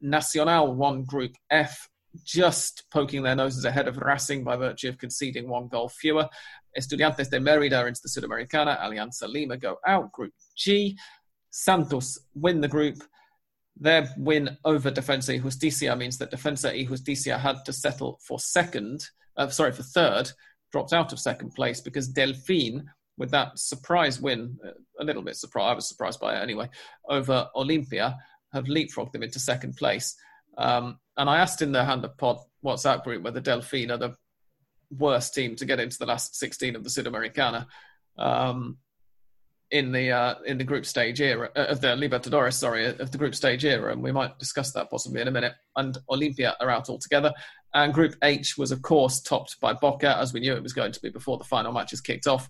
[0.00, 1.88] Nacional won Group F
[2.24, 6.28] just poking their noses ahead of Racing by virtue of conceding one goal fewer.
[6.76, 10.12] Estudiantes de Merida into the Sudamericana, Alianza Lima go out.
[10.12, 10.96] Group G,
[11.50, 13.02] Santos win the group.
[13.78, 18.38] Their win over Defensa y Justicia means that Defensa y Justicia had to settle for
[18.38, 20.30] second, uh, sorry, for third,
[20.72, 22.84] dropped out of second place because Delfin,
[23.18, 26.68] with that surprise win, uh, a little bit surprised, I was surprised by it anyway,
[27.08, 28.16] over Olimpia,
[28.52, 30.16] have leapfrogged them into second place.
[30.56, 34.14] Um, and I asked in the Hand of Pod WhatsApp group whether Delfin are the
[34.90, 37.66] worst team to get into the last 16 of the Sudamericana.
[38.18, 38.78] Um,
[39.72, 43.18] in the uh, in the group stage era uh, of the Libertadores, sorry, of the
[43.18, 45.54] group stage era, and we might discuss that possibly in a minute.
[45.74, 47.32] And Olimpia are out altogether.
[47.74, 50.92] And Group H was, of course, topped by Boca, as we knew it was going
[50.92, 52.48] to be before the final matches kicked off.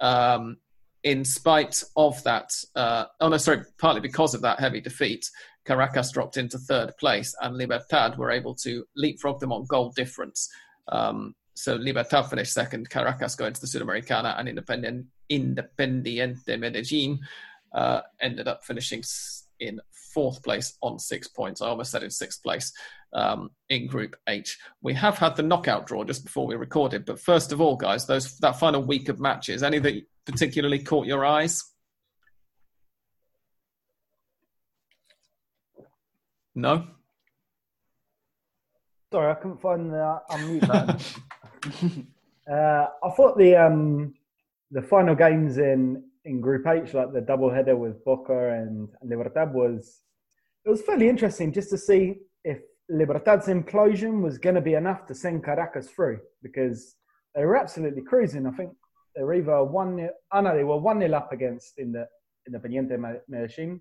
[0.00, 0.56] Um,
[1.04, 5.30] in spite of that, uh, oh no, sorry, partly because of that heavy defeat,
[5.66, 10.48] Caracas dropped into third place, and Libertad were able to leapfrog them on goal difference.
[10.88, 17.20] Um, so Libertad finished second, Caracas going to the Sudamericana, and Independent, Independiente Medellin
[17.72, 19.02] uh, ended up finishing
[19.60, 19.80] in
[20.12, 21.62] fourth place on six points.
[21.62, 22.72] I almost said in sixth place
[23.12, 24.58] um, in Group H.
[24.82, 28.06] We have had the knockout draw just before we recorded, but first of all, guys,
[28.06, 31.64] those that final week of matches, any that particularly caught your eyes?
[36.54, 36.86] No.
[39.14, 42.08] Sorry, I couldn't find the unmute button.
[42.52, 44.12] uh, I thought the um,
[44.72, 49.54] the final games in in Group H, like the double header with Boca and Libertad,
[49.54, 50.00] was
[50.64, 55.06] it was fairly interesting just to see if Libertad's implosion was going to be enough
[55.06, 56.96] to send Caracas through because
[57.36, 58.48] they were absolutely cruising.
[58.48, 58.72] I think
[59.14, 60.08] they were either one.
[60.32, 62.08] Oh no, they were one nil up against in the
[62.50, 62.98] Independiente
[63.28, 63.80] Medellin.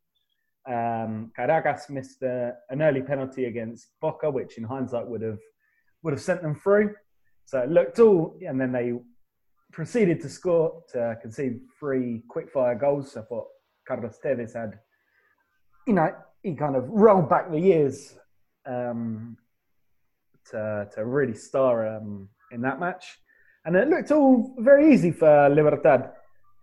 [0.65, 5.39] Um, Caracas missed a, an early penalty against Boca, which in hindsight would have
[6.04, 6.93] would have sent them through.
[7.45, 8.93] So it looked all, and then they
[9.71, 13.17] proceeded to score to concede three quickfire goals.
[13.17, 13.47] I thought
[13.88, 14.80] Carlos Tevez had,
[15.88, 18.15] you know, he kind of rolled back the years
[18.65, 19.38] um,
[20.52, 23.06] to to really star um, in that match,
[23.65, 26.12] and it looked all very easy for Libertad.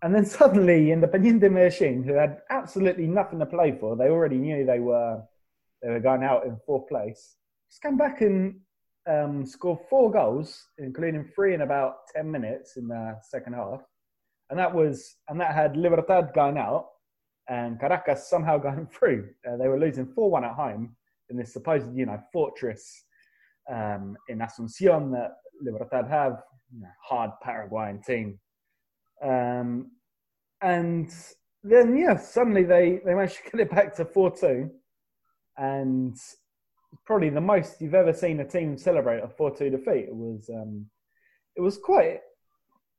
[0.02, 4.64] And then suddenly, Independiente Medellin, who had absolutely nothing to play for, they already knew
[4.64, 5.22] they were
[5.82, 7.36] they were going out in fourth place.
[7.70, 8.60] Just came back and
[9.08, 13.80] um, scored four goals, including three in about ten minutes in the second half,
[14.48, 16.86] and that was and that had Libertad going out
[17.48, 19.28] and Caracas somehow going through.
[19.46, 20.96] Uh, they were losing four one at home
[21.28, 23.04] in this supposed you know fortress
[23.70, 25.32] um, in Asuncion that
[25.62, 26.42] Libertad have,
[26.74, 28.38] you know, hard Paraguayan team.
[29.22, 29.90] Um,
[30.62, 31.10] and
[31.62, 34.70] then, yeah, suddenly they, they managed to get it back to 4 2.
[35.58, 36.16] And
[37.06, 40.06] probably the most you've ever seen a team celebrate a 4 2 defeat.
[40.08, 40.86] It was, um,
[41.56, 42.20] it was quite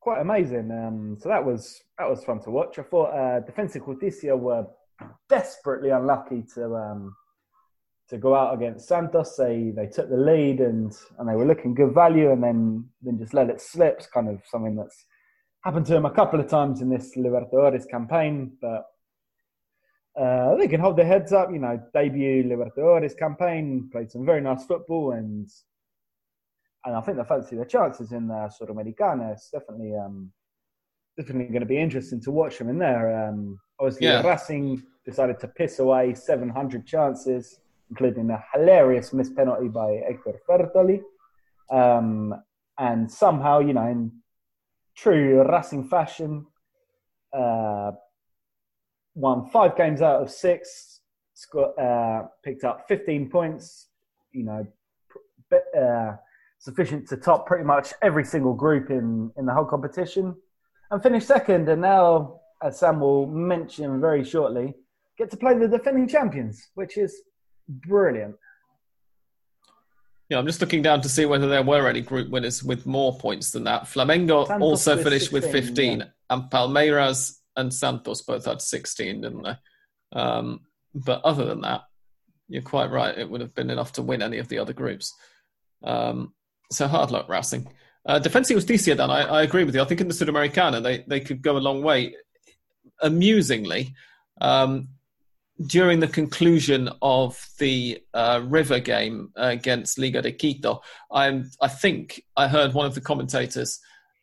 [0.01, 0.71] quite amazing.
[0.71, 2.77] Um, so that was that was fun to watch.
[2.79, 4.65] I thought uh, Defensa Justicia were
[5.29, 7.15] desperately unlucky to um,
[8.09, 9.35] to go out against Santos.
[9.37, 13.17] They they took the lead and and they were looking good value, and then then
[13.17, 13.95] just let it slip.
[13.99, 15.05] It's kind of something that's
[15.63, 18.85] happened to them a couple of times in this Libertadores campaign, but.
[20.19, 21.81] Uh, they can hold their heads up, you know.
[21.93, 25.47] Debut Libertadores campaign, played some very nice football, and
[26.83, 29.31] and I think they fancy their chances in the Sudamericana.
[29.31, 30.33] It's definitely um,
[31.17, 33.25] definitely going to be interesting to watch them in there.
[33.29, 34.21] Um, obviously, yeah.
[34.21, 41.01] Racing decided to piss away 700 chances including a hilarious missed penalty by Hector Fertoli.
[41.69, 42.33] Um,
[42.79, 44.11] and somehow, you know, in
[44.95, 46.45] true Racing fashion,
[47.33, 47.91] uh,
[49.15, 51.01] won five games out of six,
[51.33, 53.87] scored, uh, picked up 15 points,
[54.31, 54.67] you know,
[55.77, 56.15] uh,
[56.59, 60.35] sufficient to top pretty much every single group in, in the whole competition,
[60.91, 61.67] and finished second.
[61.69, 64.75] And now, as Sam will mention very shortly,
[65.17, 67.21] get to play the defending champions, which is
[67.67, 68.35] brilliant.
[70.31, 73.17] Yeah, I'm just looking down to see whether there were any group winners with more
[73.17, 73.83] points than that.
[73.83, 76.05] Flamengo Santos also finished 16, with 15, yeah.
[76.29, 79.55] and Palmeiras and Santos both had 16, didn't they?
[80.13, 80.61] Um,
[80.95, 81.81] but other than that,
[82.47, 83.17] you're quite right.
[83.17, 85.13] It would have been enough to win any of the other groups.
[85.83, 86.33] Um,
[86.71, 87.67] so hard luck, Racing.
[88.05, 89.81] Uh, Defensa Justicia, Dan, I, I, agree with you.
[89.81, 92.15] I think in the Sudamericana, they, they could go a long way.
[93.01, 93.95] Amusingly,
[94.39, 94.87] um,
[95.67, 102.23] during the conclusion of the uh, River game against Liga de Quito, i I think
[102.35, 103.79] I heard one of the commentators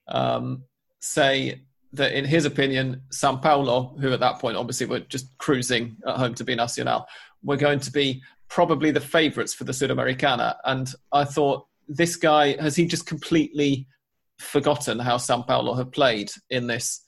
[0.08, 0.64] um,
[1.00, 5.96] say that, in his opinion, Sao Paulo, who at that point obviously were just cruising
[6.06, 7.04] at home to Binacional,
[7.42, 10.56] were going to be probably the favourites for the Sudamericana.
[10.64, 13.86] And I thought, this guy, has he just completely
[14.38, 17.02] forgotten how Sao Paulo have played in this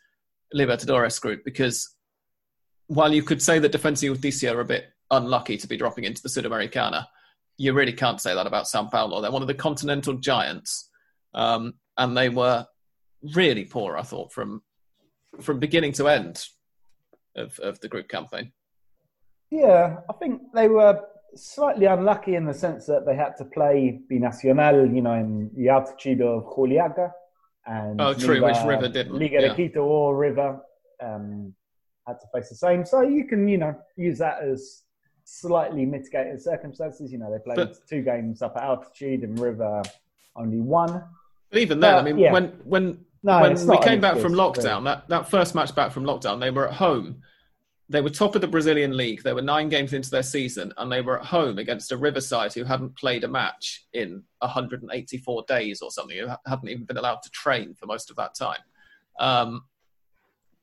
[0.54, 1.44] Libertadores group?
[1.44, 1.94] Because
[2.90, 6.20] while you could say that Defensa Justicia are a bit unlucky to be dropping into
[6.22, 7.06] the Sudamericana,
[7.56, 9.20] you really can't say that about Sao Paulo.
[9.20, 10.90] They're one of the continental giants,
[11.32, 12.66] um, and they were
[13.36, 13.96] really poor.
[13.96, 14.62] I thought from
[15.40, 16.44] from beginning to end
[17.36, 18.50] of, of the group campaign.
[19.52, 21.00] Yeah, I think they were
[21.36, 25.68] slightly unlucky in the sense that they had to play Binacional, you know, in the
[25.68, 27.12] altitude of Juliaca.
[27.66, 29.14] And oh, true, Liga, which River didn't.
[29.14, 29.48] Liga yeah.
[29.48, 30.60] de Quito or River.
[31.00, 31.54] Um,
[32.10, 32.84] had to face the same.
[32.84, 34.82] So you can, you know, use that as
[35.24, 37.12] slightly mitigated circumstances.
[37.12, 39.82] You know, they played But- two games up at altitude and River
[40.36, 41.04] only one.
[41.50, 42.32] But even then, Uh, I mean, yeah.
[42.32, 46.04] when when No, when we came back from lockdown, that, that first match back from
[46.04, 47.22] lockdown, they were at home.
[47.90, 49.22] They were top of the Brazilian league.
[49.24, 52.54] They were nine games into their season, and they were at home against a Riverside
[52.54, 56.16] who hadn't played a match in 184 days or something.
[56.16, 58.60] Who hadn't even been allowed to train for most of that time.
[59.18, 59.64] Um,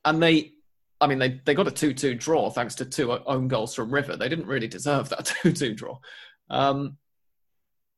[0.04, 0.52] and they,
[1.00, 3.92] I mean, they, they got a 2 2 draw thanks to two own goals from
[3.92, 4.16] River.
[4.16, 5.98] They didn't really deserve that 2 2 draw.
[6.50, 6.96] Um,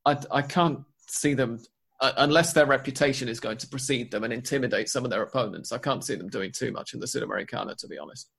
[0.05, 1.59] I, I can't see them
[2.01, 5.71] uh, unless their reputation is going to precede them and intimidate some of their opponents,
[5.71, 8.31] I can't see them doing too much in the Sudamericana, to be honest.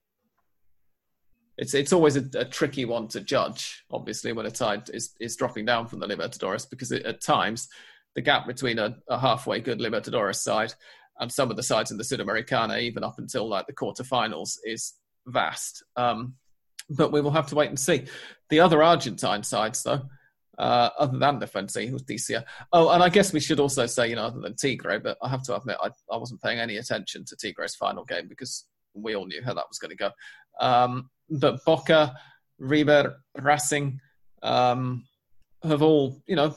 [1.58, 5.36] It's it's always a, a tricky one to judge, obviously, when a side is, is
[5.36, 7.68] dropping down from the Libertadores, because it, at times
[8.16, 10.74] the gap between a, a halfway good Libertadores side
[11.22, 14.94] and some of the sides in the Sudamericana, even up until like the quarterfinals, is
[15.26, 15.84] vast.
[15.96, 16.34] Um,
[16.90, 18.06] but we will have to wait and see.
[18.50, 20.02] The other Argentine sides, though,
[20.58, 22.44] uh, other than Defensa, Justicia.
[22.72, 25.28] Oh, and I guess we should also say, you know, other than Tigre, but I
[25.28, 29.14] have to admit, I, I wasn't paying any attention to Tigre's final game because we
[29.14, 30.10] all knew how that was going to go.
[30.60, 32.16] Um, but Boca,
[32.58, 34.00] River, Racing
[34.42, 35.04] um,
[35.62, 36.56] have all, you know,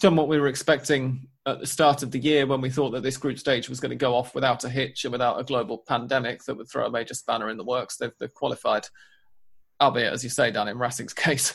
[0.00, 3.02] done what we were expecting at the start of the year when we thought that
[3.02, 5.78] this group stage was going to go off without a hitch and without a global
[5.88, 7.96] pandemic that would throw a major spanner in the works.
[7.96, 8.86] They've, they've qualified,
[9.80, 11.54] albeit, as you say, Dan, in Racing's case,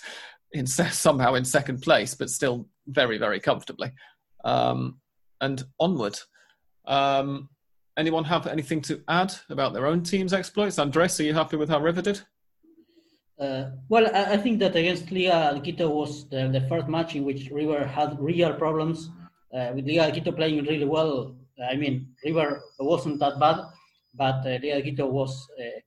[0.52, 3.92] in se- somehow in second place, but still very, very comfortably.
[4.44, 5.00] Um,
[5.42, 6.18] and onward.
[6.86, 7.50] Um,
[7.98, 10.80] anyone have anything to add about their own team's exploits?
[10.80, 12.22] Andres, are you happy with how River did?
[13.40, 17.26] Uh, well, I, I think that against Liga Quito was the, the first match in
[17.26, 19.10] which River had real problems.
[19.56, 21.34] Uh, with Liga Quito playing really well,
[21.72, 23.58] I mean, River wasn't that bad,
[24.14, 25.80] but uh, Liga Quito was, uh,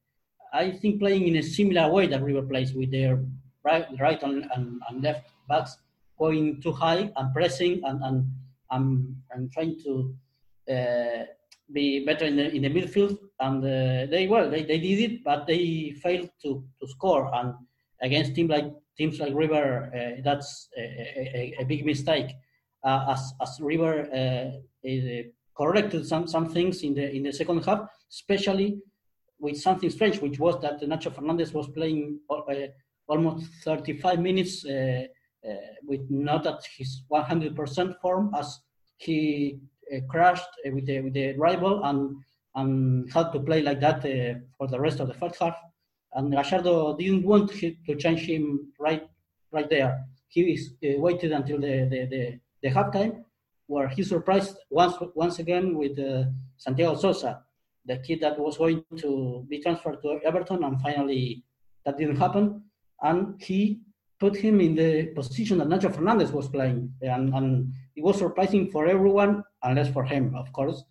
[0.54, 3.22] I think, playing in a similar way that River plays with their
[3.62, 5.76] right, right and, and, and left backs
[6.18, 8.26] going too high and pressing and, and,
[8.70, 10.14] and, and trying to
[10.72, 11.24] uh,
[11.72, 15.24] be better in the in the midfield, and uh, they well they, they did it,
[15.24, 17.30] but they failed to, to score.
[17.34, 17.54] And
[18.00, 22.30] against team like teams like River, uh, that's a, a, a big mistake.
[22.84, 25.26] Uh, as as River uh, is,
[25.56, 28.78] corrected some some things in the in the second half, especially
[29.40, 32.42] with something strange, which was that Nacho Fernandez was playing uh,
[33.08, 35.04] almost 35 minutes uh,
[35.48, 35.54] uh,
[35.86, 38.60] with not at his 100% form as
[38.98, 39.58] he
[39.94, 42.16] uh, crashed uh, with the with the rival and
[42.56, 45.56] and had to play like that uh, for the rest of the first half.
[46.14, 49.08] And Gallardo didn't want to change him right
[49.52, 50.04] right there.
[50.28, 53.24] He is, uh, waited until the the, the, the halftime,
[53.66, 56.24] where he surprised once once again with uh,
[56.56, 57.42] Santiago Sosa,
[57.84, 61.44] the kid that was going to be transferred to Everton, and finally
[61.84, 62.62] that didn't happen.
[63.02, 63.80] And he
[64.18, 68.70] put him in the position that Nacho Fernandez was playing, and, and it was surprising
[68.70, 70.82] for everyone, unless for him, of course.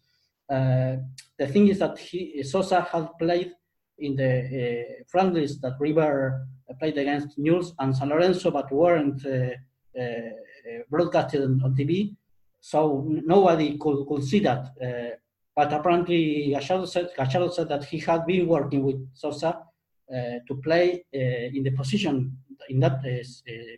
[0.49, 0.95] Uh,
[1.38, 3.51] the thing is that he, Sosa had played
[3.99, 6.47] in the uh, friendlies that River
[6.80, 9.49] played against Newell's and San Lorenzo, but weren't uh,
[9.99, 10.30] uh,
[10.89, 12.15] broadcasted on, on, TV,
[12.59, 14.72] so nobody could, could see that.
[14.82, 15.15] Uh,
[15.55, 19.63] but apparently, Gallardo said, Gallardo said that he had been working with Sosa
[20.09, 21.18] uh, to play uh,
[21.53, 22.38] in the position,
[22.70, 23.01] in that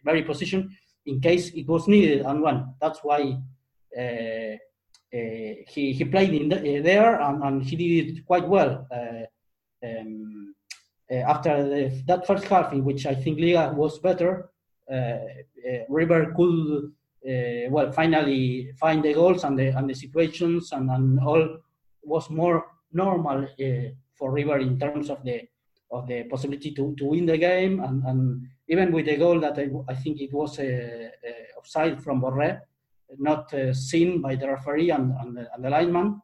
[0.04, 0.70] very position,
[1.06, 2.76] in case it was needed and one.
[2.80, 3.38] That's why
[3.98, 4.56] uh,
[5.12, 8.86] he he played in the, there and, and, he did it quite well.
[9.84, 10.54] Um,
[11.10, 14.49] after the, that first half, in which I think Liga was better,
[15.90, 16.92] River could
[17.72, 21.58] well finally find the goals and the and the situations and, and all
[22.04, 23.48] was more normal
[24.16, 25.48] for River in terms of the
[25.92, 29.58] of the possibility to, to win the game and, and even with the goal that
[29.58, 32.60] I, I think it was a, a offside from Borré,
[33.18, 36.22] not uh, seen by the referee and, and, the, and, the, lineman.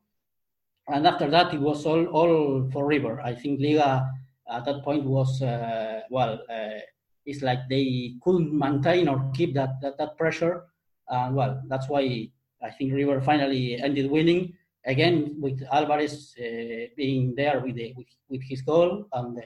[0.87, 3.19] And after that, it was all, all for River.
[3.21, 4.07] I think Liga
[4.51, 6.79] at that point was, uh, well, uh,
[7.25, 10.65] it's like they couldn't maintain or keep that, that, that pressure.
[11.09, 12.29] And well, that's why
[12.63, 14.53] I think River finally ended winning
[14.85, 19.39] again with Alvarez uh, being there with, the, with, with his goal and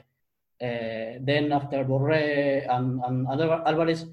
[0.62, 3.26] uh, then after Borré and, and
[3.66, 4.04] Alvarez,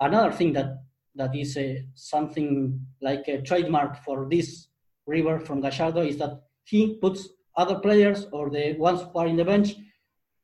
[0.00, 0.82] another thing that
[1.14, 4.68] that is uh, something like a trademark for this
[5.06, 9.36] River from Gallardo is that he puts other players or the ones who are in
[9.36, 9.74] the bench,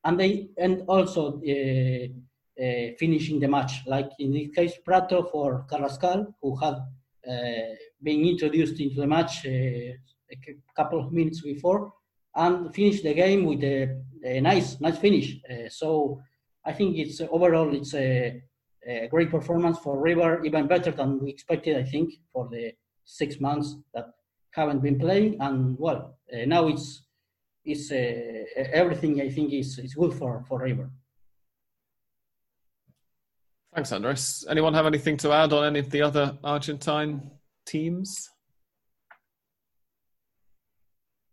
[0.04, 2.08] and they and also uh,
[2.98, 3.82] finishing the match.
[3.86, 6.76] Like in this case, Pratto for Carrascal, who had
[8.02, 9.96] been introduced into the match a
[10.76, 11.92] couple of minutes before,
[12.34, 15.36] and finish the game with a, a nice nice finish.
[15.48, 16.20] Uh, so
[16.64, 18.42] I think it's uh, overall it's a,
[18.86, 21.76] a, great performance for River, even better than we expected.
[21.76, 22.72] I think for the
[23.04, 24.06] six months that
[24.50, 27.02] haven't been playing, and well, uh, now it's
[27.64, 29.20] it's uh, everything.
[29.20, 30.90] I think is is good for for River.
[33.74, 34.46] Thanks, Andres.
[34.48, 37.30] Anyone have anything to add on any of the other Argentine
[37.66, 38.30] teams?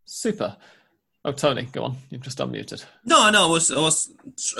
[0.06, 0.58] Super.
[1.24, 1.98] Oh, Tony, go on.
[2.10, 2.84] You've just unmuted.
[3.06, 4.10] No, no, I was I was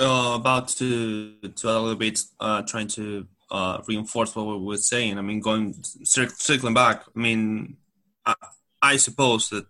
[0.00, 4.76] uh, about to to a little bit, uh, trying to uh, reinforce what we were
[4.76, 5.18] saying.
[5.18, 5.74] I mean, going
[6.04, 7.02] circling back.
[7.16, 7.78] I mean,
[8.24, 8.34] I,
[8.80, 9.66] I suppose that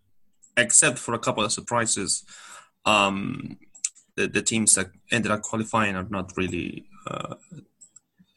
[0.56, 2.24] except for a couple of surprises,
[2.84, 3.56] um,
[4.16, 7.36] the, the teams that ended up qualifying are not really uh,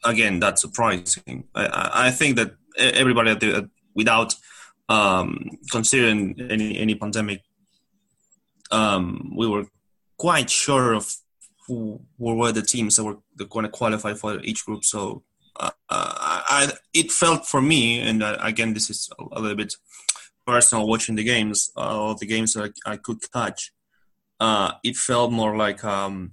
[0.06, 1.44] again that's surprising.
[1.54, 4.34] I, I think that everybody the, without
[4.88, 7.42] um, considering any any pandemic,
[8.70, 9.66] um, we were
[10.16, 11.12] quite sure of
[11.66, 14.84] who were the teams that were going to qualify for each group.
[14.84, 15.24] So
[15.58, 19.74] uh, I, it felt for me, and uh, again, this is a, little bit
[20.46, 20.86] personal.
[20.86, 23.72] Watching the games, uh, all the games that I, I could catch,
[24.38, 26.32] uh, it felt more like um,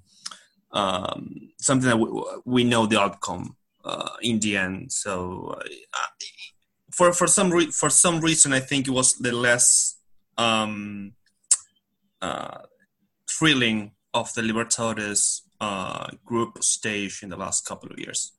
[0.72, 4.92] um, something that we, we, know the outcome uh, in the end.
[4.92, 6.00] So uh,
[6.92, 9.98] for for some re- for some reason, I think it was the less
[10.38, 11.14] um,
[12.22, 12.60] uh,
[13.30, 18.34] thrilling of the Libertadores uh, group stage in the last couple of years.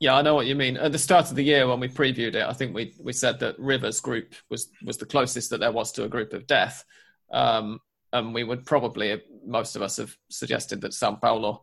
[0.00, 0.76] Yeah, I know what you mean.
[0.76, 3.38] At the start of the year, when we previewed it, I think we we said
[3.40, 6.84] that Rivers group was was the closest that there was to a group of death,
[7.32, 7.78] um,
[8.12, 11.62] and we would probably most of us have suggested that Sao Paulo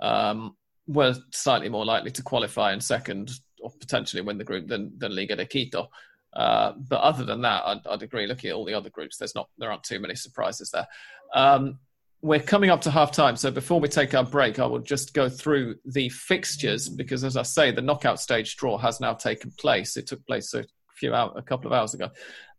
[0.00, 0.56] um,
[0.86, 5.14] were slightly more likely to qualify in second or potentially win the group than, than
[5.14, 5.88] Liga de Quito.
[6.34, 8.26] Uh, but other than that, I'd, I'd, agree.
[8.26, 10.86] Looking at all the other groups, there's not there aren't too many surprises there.
[11.34, 11.78] Um,
[12.20, 15.14] we're coming up to half time, so before we take our break, I will just
[15.14, 19.50] go through the fixtures because, as I say, the knockout stage draw has now taken
[19.58, 19.96] place.
[19.96, 20.64] It took place a
[20.94, 22.10] few hours, a couple of hours ago.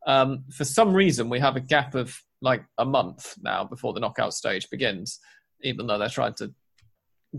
[0.07, 3.99] Um, for some reason, we have a gap of like a month now before the
[3.99, 5.19] knockout stage begins,
[5.61, 6.51] even though they're trying to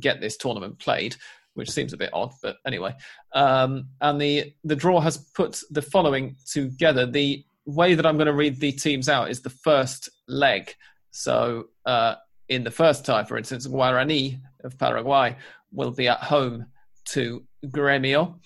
[0.01, 1.17] get this tournament played,
[1.55, 2.95] which seems a bit odd, but anyway.
[3.35, 7.07] Um, and the the draw has put the following together.
[7.07, 10.75] The way that I'm going to read the teams out is the first leg.
[11.11, 12.17] So uh,
[12.49, 15.37] in the first tie, for instance, Guarani of Paraguay
[15.73, 16.67] will be at home
[17.07, 18.39] to Gremio.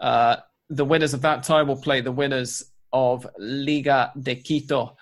[0.00, 0.36] Uh,
[0.68, 4.96] the winners of that tie will play the winners of Liga de Quito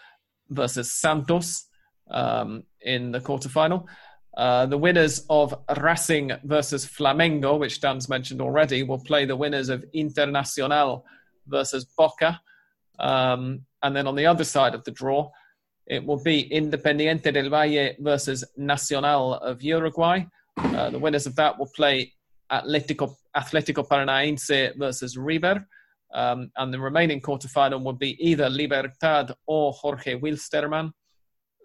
[0.49, 1.67] versus Santos
[2.11, 3.87] um, in the quarterfinal.
[4.39, 9.69] Uh, the winners of Racing versus Flamengo, which Dan's mentioned already, will play the winners
[9.69, 11.03] of Internacional
[11.49, 12.41] versus Boca.
[13.01, 15.29] Um, and then on the other side of the draw,
[15.89, 20.25] it will be Independiente del Valle versus Nacional of Uruguay.
[20.57, 22.13] Uh, the winners of that will play
[22.53, 25.67] Atletico, Atletico Paranaense versus River.
[26.15, 30.93] Um, and the remaining quarterfinal will be either Libertad or Jorge Wilstermann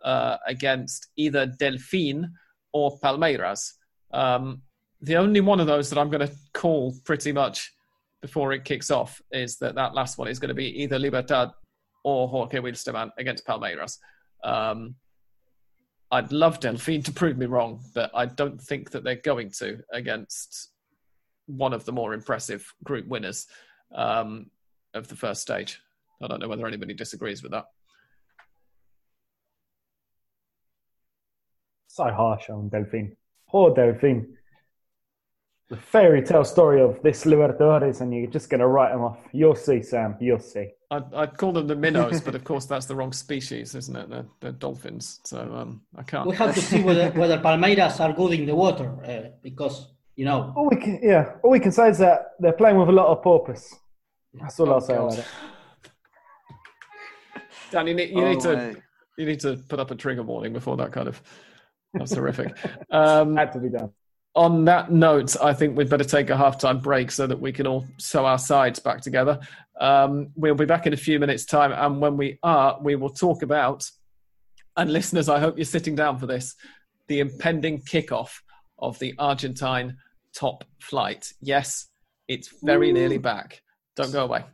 [0.04, 2.32] uh, against either Delfín
[2.74, 3.74] or Palmeiras.
[4.12, 4.62] Um,
[5.02, 7.74] the only one of those that I'm going to call pretty much
[8.22, 11.52] before it kicks off is that that last one is going to be either Libertad
[12.04, 13.98] or Jorge Wilstermann against Palmeiras.
[14.44, 14.96] Um,
[16.12, 19.80] I'd love Delfín to prove me wrong, but I don't think that they're going to
[19.92, 20.70] against
[21.48, 23.48] one of the more impressive group winners
[23.94, 24.52] um,
[24.94, 25.82] of the first stage.
[26.22, 27.66] I don't know whether anybody disagrees with that.
[31.94, 33.16] So harsh on Delfín.
[33.48, 34.26] Poor Delfín.
[35.70, 39.20] The fairy tale story of this Libertadores, and you're just going to write them off.
[39.32, 40.16] You'll see, Sam.
[40.20, 40.70] You'll see.
[40.89, 44.10] I'd, I'd call them the minnows, but of course that's the wrong species, isn't it?
[44.10, 46.28] They're, they're dolphins, so um, I can't.
[46.28, 50.26] We have to see whether, whether Palmeiras are good in the water, uh, because you
[50.26, 50.52] know.
[50.56, 53.08] All we can, yeah, all we can say is that they're playing with a lot
[53.08, 53.74] of porpoise.
[54.34, 55.14] That's all oh, I'll say God.
[55.14, 55.26] about it.
[57.70, 58.76] Dan, you need, you oh, need to
[59.18, 61.22] you need to put up a trigger warning before that kind of
[61.94, 62.56] that's terrific.
[62.91, 63.91] Um, Had to be done.
[64.36, 67.68] On that note, I think we'd better take a halftime break so that we can
[67.68, 69.39] all sew our sides back together.
[69.80, 73.12] Um, we'll be back in a few minutes' time, and when we are, we will
[73.12, 73.89] talk about.
[74.76, 76.56] And listeners, I hope you're sitting down for this
[77.08, 78.41] the impending kickoff
[78.80, 79.98] of the Argentine
[80.34, 81.32] top flight.
[81.41, 81.88] Yes,
[82.28, 82.94] it's very Ooh.
[82.94, 83.62] nearly back.
[83.96, 84.46] Don't go away.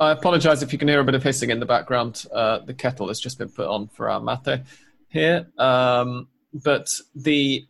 [0.00, 2.24] I apologise if you can hear a bit of hissing in the background.
[2.32, 4.62] Uh, the kettle has just been put on for our mate
[5.10, 5.46] here.
[5.58, 7.66] Um, but the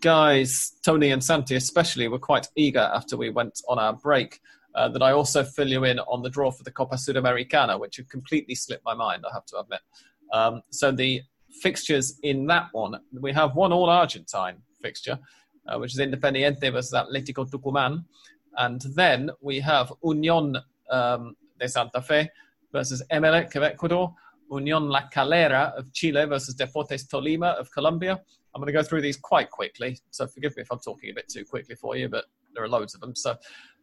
[0.00, 4.40] guys, Tony and Santi especially, were quite eager after we went on our break
[4.74, 7.94] uh, that I also fill you in on the draw for the Copa Sudamericana, which
[7.94, 9.82] had completely slipped my mind, I have to admit.
[10.32, 11.22] Um, so the
[11.60, 15.16] fixtures in that one, we have one all Argentine fixture,
[15.68, 18.04] uh, which is Independiente versus Atletico Tucumán.
[18.56, 20.60] And then we have Unión
[20.90, 22.28] um, de Santa Fe
[22.72, 24.12] versus Emelec of Ecuador,
[24.50, 28.20] Unión La Calera of Chile versus Deportes Tolima of Colombia.
[28.54, 31.14] I'm going to go through these quite quickly, so forgive me if I'm talking a
[31.14, 33.14] bit too quickly for you, but there are loads of them.
[33.14, 33.36] So,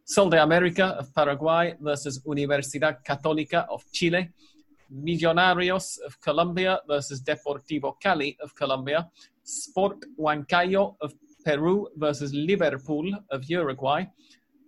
[0.04, 4.28] Sol de America of Paraguay versus Universidad Católica of Chile.
[4.92, 9.08] Millonarios of Colombia versus Deportivo Cali of Colombia.
[9.44, 11.14] Sport Huancayo of
[11.44, 14.04] Peru versus Liverpool of Uruguay.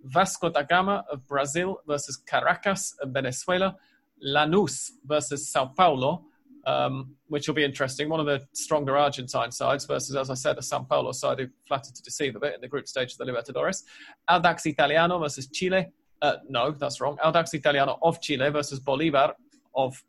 [0.04, 3.76] Vasco da Gama of Brazil versus Caracas of Venezuela.
[4.24, 6.24] Lanús versus Sao Paulo,
[6.66, 8.08] um, which will be interesting.
[8.08, 11.46] One of the stronger Argentine sides versus, as I said, a Sao Paulo side who
[11.66, 13.82] flattered to deceive a bit in the group stage of the Libertadores.
[14.30, 15.86] Audax Italiano versus Chile.
[16.20, 17.16] Uh, no, that's wrong.
[17.24, 19.34] Audax Italiano of Chile versus Bolivar
[19.74, 20.02] of,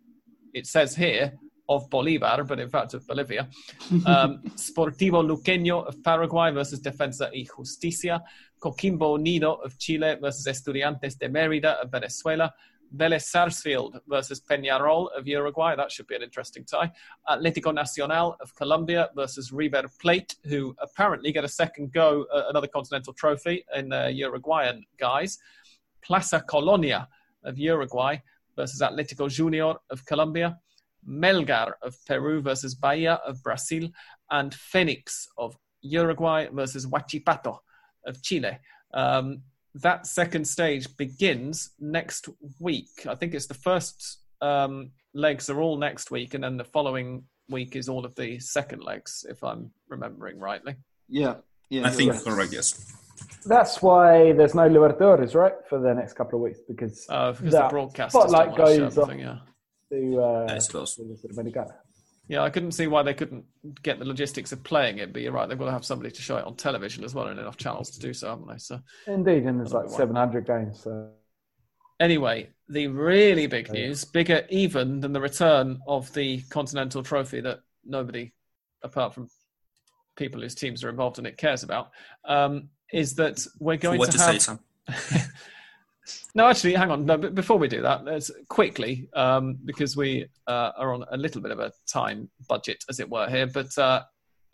[0.54, 1.34] it says here,
[1.70, 3.48] of Bolivar, but in fact of Bolivia.
[4.06, 8.22] Um, Sportivo Luqueño of Paraguay versus Defensa y Justicia.
[8.64, 12.54] Coquimbo Unido of Chile versus Estudiantes de Mérida of Venezuela.
[12.96, 15.76] Vélez Sarsfield versus Peñarol of Uruguay.
[15.76, 16.92] That should be an interesting tie.
[17.28, 22.68] Atlético Nacional of Colombia versus River Plate, who apparently get a second go at another
[22.68, 25.40] continental trophy in uh, Uruguayan guys.
[26.02, 27.10] Plaza Colonia
[27.44, 28.16] of Uruguay
[28.56, 30.58] versus Atlético Junior of Colombia.
[31.06, 33.90] Melgar of Peru versus Bahia of Brazil.
[34.30, 37.58] And Fénix of Uruguay versus Huachipato
[38.06, 38.58] of Chile.
[38.94, 39.42] Um,
[39.76, 42.30] that second stage begins next
[42.60, 42.90] week.
[43.08, 47.24] I think it's the first um, legs are all next week, and then the following
[47.50, 50.76] week is all of the second legs, if I'm remembering rightly.
[51.10, 51.36] Yeah,
[51.70, 51.88] yeah.
[51.88, 52.24] I think right.
[52.24, 52.54] correct.
[52.54, 52.94] Yes.
[53.46, 57.52] That's why there's no Libertadores, right, for the next couple of weeks because, Uh, because
[57.52, 59.40] the the broadcast spotlight goes goes on yeah.
[59.92, 60.96] to uh, I suppose.
[60.96, 61.74] the Sudamericana.
[62.28, 63.44] Yeah, I couldn't see why they couldn't
[63.84, 66.22] get the logistics of playing it, but you're right, they've got to have somebody to
[66.22, 68.58] show it on television as well and enough channels to do so, haven't they?
[68.58, 69.98] So Indeed, and there's like be one.
[69.98, 70.84] 700 games.
[70.84, 71.10] So.
[72.00, 77.60] Anyway, the really big news, bigger even than the return of the Continental Trophy that
[77.86, 78.32] nobody,
[78.84, 79.28] apart from
[80.16, 81.92] people whose teams are involved in it, cares about,
[82.26, 84.34] um, is that we're going what to to have.
[84.34, 84.60] say, Sam?
[86.36, 87.06] no, actually, hang on.
[87.06, 91.18] No, but before we do that, let's quickly, um, because we uh, are on a
[91.18, 93.48] little bit of a time budget, as it were, here.
[93.48, 94.02] But uh,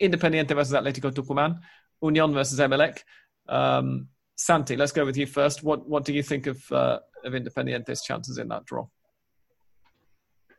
[0.00, 1.60] Independiente versus Atletico Tucumán,
[2.02, 2.98] Unión versus Emelec.
[3.48, 5.62] Um, Santi, let's go with you first.
[5.62, 8.86] What what do you think of uh, of Independiente's chances in that draw?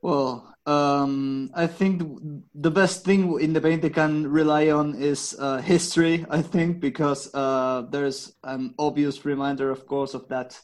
[0.04, 2.02] Well, um, I think
[2.56, 6.26] the best thing Independiente can rely on is uh, history.
[6.30, 10.60] I think because uh, there's an obvious reminder, of course, of that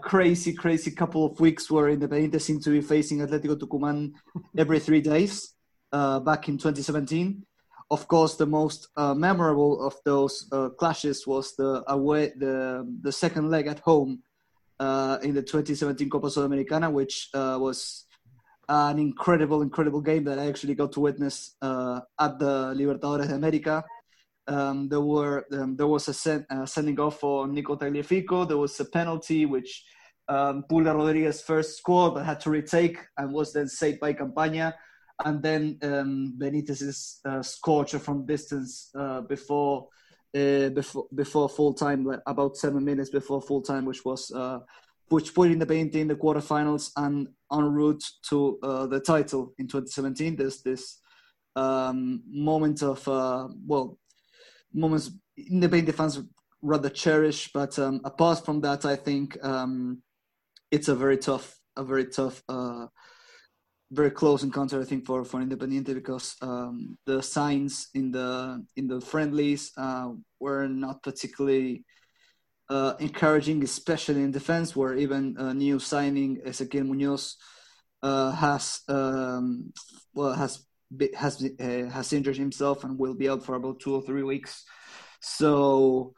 [0.00, 4.12] crazy, crazy couple of weeks where Independiente seemed to be facing Atletico Tucumán
[4.56, 5.54] every three days
[5.92, 7.44] uh, back in 2017.
[7.90, 13.12] Of course, the most uh, memorable of those uh, clashes was the away, the the
[13.12, 14.22] second leg at home
[14.80, 18.06] uh, in the 2017 Copa Sudamericana, which uh, was
[18.68, 23.84] an incredible, incredible game that I actually got to witness at the Libertadores de America.
[24.52, 28.46] Um, there were um, there was a uh, sending off for Nico Tagliafico.
[28.46, 29.84] There was a penalty which
[30.28, 34.74] um, Pulga Rodriguez first scored but had to retake and was then saved by Campaña.
[35.24, 39.88] And then um, Benitez's uh, scorcher from distance uh, before
[40.34, 44.58] uh, before before full time, like about seven minutes before full time, which was uh,
[45.08, 49.66] which put in the painting, the quarterfinals and en route to uh, the title in
[49.66, 50.36] 2017.
[50.36, 51.00] There's this
[51.56, 53.98] um, moment of uh, well,
[54.74, 56.20] moments Independiente fans
[56.60, 60.02] rather cherish, but um, apart from that, I think um,
[60.70, 62.86] it's a very tough, a very tough, uh,
[63.90, 64.80] very close encounter.
[64.80, 70.12] I think for for Independiente because um, the signs in the in the friendlies uh,
[70.38, 71.84] were not particularly
[72.68, 77.36] uh, encouraging, especially in defense, where even a new signing Ezequiel Munoz
[78.02, 79.72] uh, has um,
[80.14, 80.64] well has
[81.14, 84.64] has uh, has injured himself and will be out for about two or three weeks.
[85.20, 86.14] So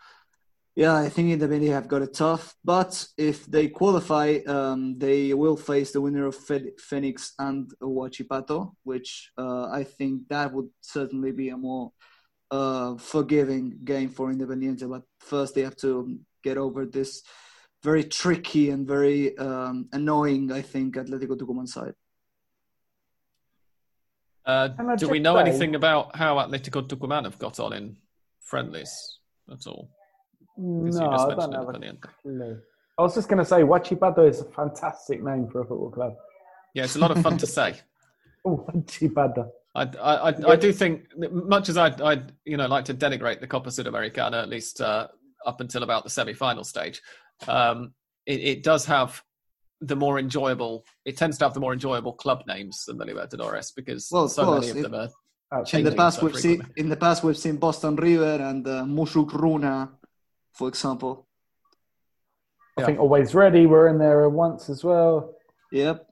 [0.76, 2.54] yeah, I think Independiente have got it tough.
[2.64, 9.30] But if they qualify, um, they will face the winner of Fénix and Huachipato, which
[9.38, 11.92] uh, I think that would certainly be a more
[12.50, 14.88] uh, forgiving game for Independiente.
[14.88, 17.22] But first, they have to get over this
[17.84, 20.50] very tricky and very um, annoying.
[20.50, 21.94] I think Atletico Tucumán side.
[24.46, 27.96] Uh, do we know say- anything about how Atletico Tucumán have got on in
[28.40, 29.18] friendlies
[29.50, 29.90] at all?
[30.56, 32.08] No, I don't have a Independiente.
[32.22, 32.60] clue.
[32.98, 36.14] I was just going to say, Huachipato is a fantastic name for a football club.
[36.74, 37.74] Yeah, it's a lot of fun to say.
[38.44, 39.48] Oh, Huachipato.
[39.74, 43.40] I, I, I, I do think, much as I, I, you know, like to denigrate
[43.40, 45.08] the Copa Sudamericana, at least uh,
[45.44, 47.02] up until about the semi-final stage,
[47.48, 47.92] um,
[48.26, 49.20] it, it does have
[49.80, 50.84] the more enjoyable.
[51.04, 54.44] It tends to have the more enjoyable club names than the Libertadores because Well, so
[54.44, 55.08] course, many of it- them are.
[55.52, 58.66] Oh, In the past, so we've seen in the past we've seen Boston River and
[58.66, 59.90] uh, Mushuc Runa,
[60.52, 61.28] for example.
[62.76, 62.86] I Yeah.
[62.86, 65.34] think Always Ready were in there once as well.
[65.70, 66.06] Yep.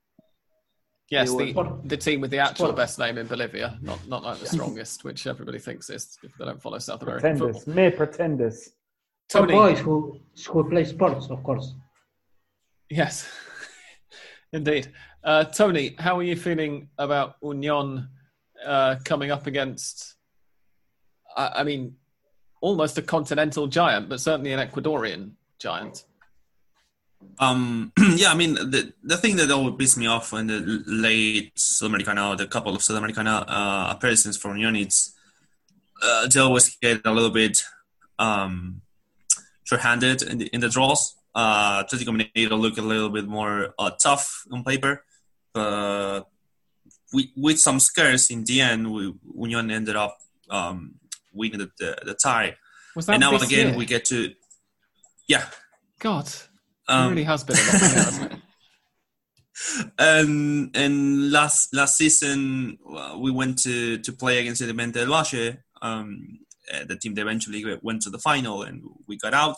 [1.11, 2.77] Yes, the, the team with the actual Sport.
[2.77, 6.45] best name in Bolivia, not not like the strongest, which everybody thinks is if they
[6.45, 7.75] don't follow South American Pretenders, football.
[7.75, 8.57] mere pretenders.
[9.29, 11.75] For Tony, boys who who play sports, of course.
[12.91, 13.29] yes,
[14.53, 14.93] indeed.
[15.25, 18.09] Uh, Tony, how are you feeling about Union
[18.65, 20.15] uh, coming up against?
[21.37, 21.97] I, I mean,
[22.61, 26.05] almost a continental giant, but certainly an Ecuadorian giant.
[27.39, 31.55] Um, yeah, I mean, the the thing that always pisses me off when the late
[31.55, 35.15] Sudamericana, the couple of Sudamericana uh, appearances from units,
[36.03, 37.63] uh, they always get a little bit
[38.19, 38.83] um,
[39.65, 41.17] short-handed in the, in the draws.
[41.35, 45.05] Uh, Atletico Mineiro look a little bit more uh, tough on paper,
[45.55, 46.25] but
[47.13, 50.19] we, with some scares in the end, we, Union ended up
[50.51, 50.95] um,
[51.33, 52.57] winning the, the, the tie.
[52.95, 53.77] Was that And now again, year?
[53.77, 54.33] we get to,
[55.29, 55.47] yeah.
[55.99, 56.49] God, it
[56.89, 58.39] Um, really has been a long year, hasn't it?
[59.99, 65.59] and and last last season uh, we went to to play against Independiente del Valle,
[65.83, 66.41] um,
[66.73, 69.57] uh, the team that eventually went to the final, and we got out.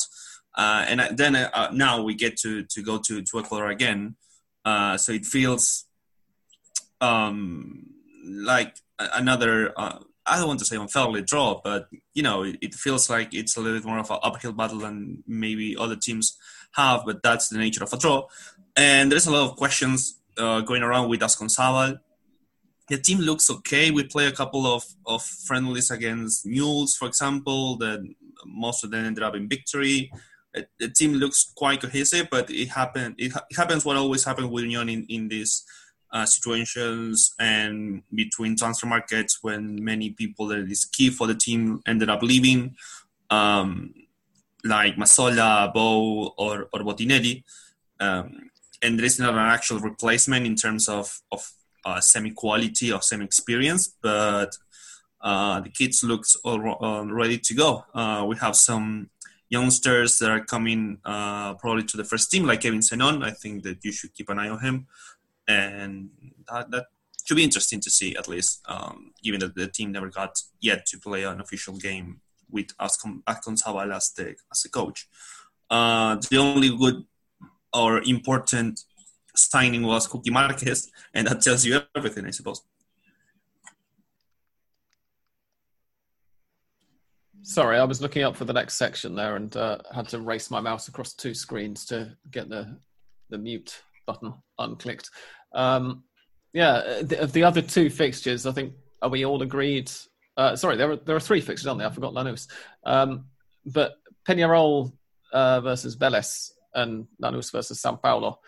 [0.57, 4.16] Uh, and then uh, now we get to to go to to Ecuador again.
[4.64, 5.84] Uh, so it feels
[7.00, 9.72] um, like another.
[9.76, 13.34] Uh, I don't want to say unfairly draw, but you know, it, it feels like
[13.34, 16.38] it's a little bit more of an uphill battle than maybe other teams
[16.72, 17.02] have.
[17.05, 18.28] But that's the nature of a draw
[18.76, 22.00] and there's a lot of questions uh, going around with Azconzábal.
[22.88, 23.90] The team looks okay.
[23.90, 28.05] We play a couple of, of friendlies against Mules, for example, that
[28.44, 30.12] most of them ended up in victory.
[30.78, 33.16] The team looks quite cohesive, but it happened.
[33.18, 35.64] It, ha- it happens what always happens with Union in, in these
[36.12, 41.82] uh, situations and between transfer markets when many people that is key for the team
[41.86, 42.76] ended up leaving,
[43.30, 43.92] um,
[44.64, 46.94] like Masola, Bo, or, or.
[48.00, 48.50] Um,
[48.82, 51.50] and there is not an actual replacement in terms of of
[51.84, 54.57] uh, semi quality or semi experience, but
[55.20, 57.84] uh, the kids looks all, all ready to go.
[57.94, 59.09] Uh, we have some
[59.49, 63.24] youngsters that are coming uh, probably to the first team, like Kevin Zenón.
[63.24, 64.86] I think that you should keep an eye on him,
[65.47, 66.11] and
[66.51, 66.86] that, that
[67.24, 70.86] should be interesting to see at least, um, given that the team never got yet
[70.86, 72.20] to play an official game
[72.51, 75.09] with Azconzábal as the as the coach.
[75.70, 77.05] Uh, the only good
[77.72, 78.80] or important
[79.34, 82.62] signing was Cookie Marquez, and that tells you everything, I suppose.
[87.47, 90.51] Sorry, I was looking up for the next section there and uh, had to race
[90.51, 92.78] my mouse across two screens to get the
[93.28, 95.11] the mute button unclicked.
[95.53, 96.05] Um,
[96.55, 98.72] yeah, the, of the other two fixtures, I think
[99.03, 99.90] are we all agreed?
[100.38, 101.88] Uh, sorry, there are there are three fixtures, aren't there?
[101.88, 102.49] I forgot Lanús.
[102.82, 103.26] Um,
[103.66, 104.92] but Peñarol
[105.30, 108.38] uh, versus Vélez and Lanús versus São Paulo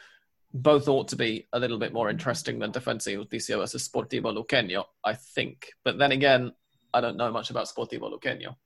[0.54, 4.84] both ought to be a little bit more interesting than Defensa Justicia versus Sportivo Luqueño,
[5.04, 5.68] I think.
[5.84, 6.52] But then again,
[6.94, 8.56] I don't know much about Sportivo Luqueño.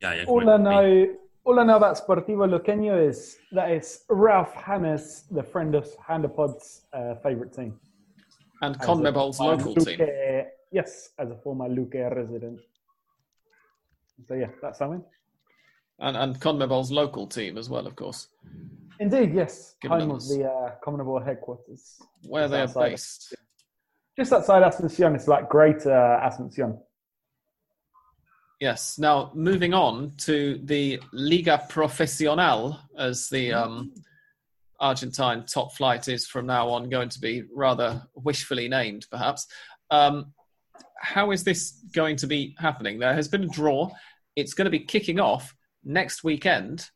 [0.00, 0.24] Yeah, yeah.
[0.26, 5.42] All I know, all I know about Sportivo Luqueño is that it's Ralph Hannes, the
[5.42, 7.78] friend of Hand of Pod's uh, favorite team.
[8.62, 10.44] And CONMEBOL's local Luque- team.
[10.70, 12.60] Yes, as a former Luque resident.
[14.26, 15.02] So yeah, that's something.
[16.00, 18.28] And, and CONMEBOL's local team as well, of course,
[19.00, 19.76] Indeed, yes.
[19.80, 22.00] Given Home of the uh, CONMEBOL headquarters.
[22.26, 22.90] where they are outside.
[22.90, 23.34] based.
[24.16, 26.78] Just outside Asuncion, it's like Greater Asuncion.
[28.60, 28.98] Yes.
[28.98, 33.94] Now, moving on to the Liga Profesional, as the um,
[34.80, 39.46] Argentine top flight is from now on going to be rather wishfully named, perhaps.
[39.90, 40.32] Um,
[41.00, 42.98] how is this going to be happening?
[42.98, 43.90] There has been a draw.
[44.34, 45.54] It's going to be kicking off
[45.84, 46.90] next weekend,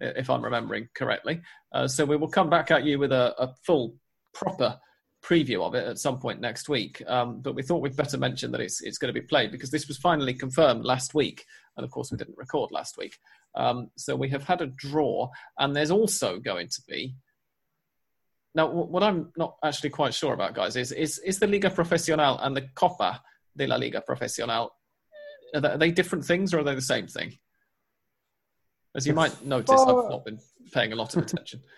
[0.00, 1.42] if I'm remembering correctly.
[1.72, 3.96] Uh, so we will come back at you with a, a full,
[4.34, 4.78] proper
[5.24, 7.02] preview of it at some point next week.
[7.06, 9.70] Um, but we thought we'd better mention that it's it's going to be played because
[9.70, 11.44] this was finally confirmed last week,
[11.76, 13.18] and of course we didn't record last week.
[13.54, 17.14] Um, so we have had a draw, and there's also going to be.
[18.54, 22.38] Now, what I'm not actually quite sure about, guys, is is, is the Liga Profesional
[22.38, 23.22] and the Copa
[23.56, 24.72] de la Liga Profesional
[25.54, 27.38] are they, are they different things or are they the same thing?
[28.94, 30.38] As you might notice, I've not been
[30.72, 31.60] paying a lot of attention.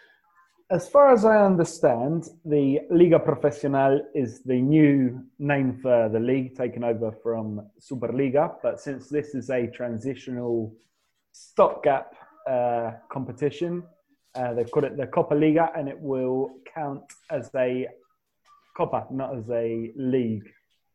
[0.70, 6.56] As far as I understand, the Liga Profesional is the new name for the league
[6.56, 8.54] taken over from Superliga.
[8.62, 10.74] But since this is a transitional
[11.32, 12.14] stopgap
[12.50, 13.82] uh, competition,
[14.34, 17.86] uh, they've called it the Copa Liga and it will count as a
[18.74, 20.48] Copa, not as a league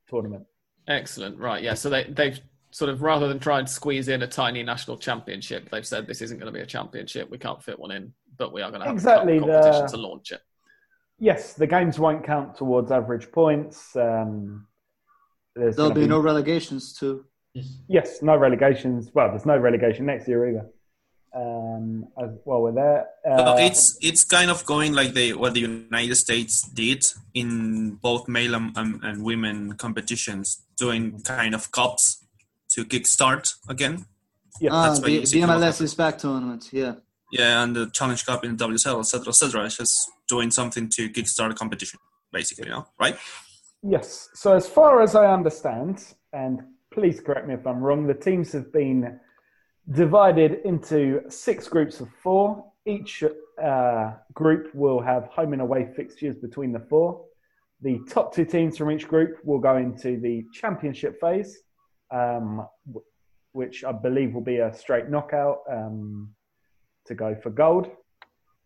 [0.09, 0.45] tournament.
[0.87, 1.37] Excellent.
[1.37, 1.63] Right.
[1.63, 1.75] Yeah.
[1.75, 2.39] So they, they've
[2.71, 6.21] sort of rather than try and squeeze in a tiny national championship, they've said this
[6.21, 7.29] isn't going to be a championship.
[7.29, 9.91] We can't fit one in, but we are going to have exactly a competition the,
[9.91, 10.41] to launch it.
[11.19, 13.95] Yes, the games won't count towards average points.
[13.95, 14.65] Um,
[15.55, 17.25] There'll be, be, no relegations too.
[17.87, 19.11] Yes, no relegations.
[19.13, 20.69] Well, there's no relegation next year either.
[21.35, 23.07] Um, as well, we're there.
[23.29, 28.27] Uh, it's it's kind of going like the what the United States did in both
[28.27, 32.25] male and, and women competitions, doing kind of cups
[32.69, 34.05] to kickstart again.
[34.61, 36.69] Yeah, ah, that's the, the MLS is back tournament.
[36.71, 36.95] Yeah.
[37.31, 39.65] Yeah, and the Challenge Cup in the WSL, etc., etc.
[39.65, 41.99] It's just doing something to kickstart a competition,
[42.31, 43.17] basically, you know, right?
[43.83, 44.29] Yes.
[44.33, 46.03] So as far as I understand,
[46.33, 46.61] and
[46.91, 49.19] please correct me if I'm wrong, the teams have been
[49.91, 52.65] divided into six groups of four.
[52.85, 53.23] Each
[53.63, 57.25] uh, group will have home and away fixtures between the four.
[57.81, 61.59] The top two teams from each group will go into the championship phase,
[62.11, 62.67] um,
[63.53, 66.29] which I believe will be a straight knockout um,
[67.09, 67.91] to go for gold.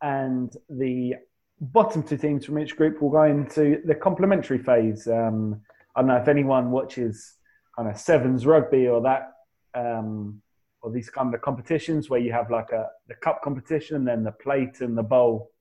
[0.02, 1.16] And the
[1.60, 5.08] bottom two teams from each group will go into the complementary phase.
[5.08, 5.62] Um,
[5.96, 7.36] I don't know if anyone watches
[7.76, 9.32] kind of sevens rugby or that,
[9.74, 10.42] um,
[10.82, 14.24] or these kind of competitions where you have like a the cup competition and then
[14.24, 15.52] the plate and the bowl.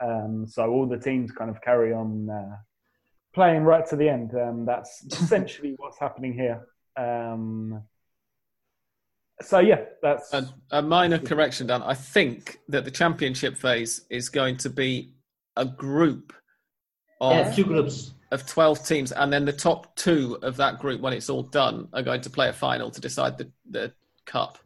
[0.00, 2.56] Um, so all the teams kind of carry on uh,
[3.34, 4.34] playing right to the end.
[4.34, 6.66] Um, that's essentially what's happening here.
[9.42, 11.82] So yeah, that's a, a, minor correction, Dan.
[11.82, 15.12] I think that the championship phase is going to be
[15.56, 16.32] a group
[17.20, 21.00] of yeah, two groups of twelve teams, and then the top two of that group,
[21.00, 23.92] when it's all done, are going to play a final to decide the the
[24.26, 24.58] cup.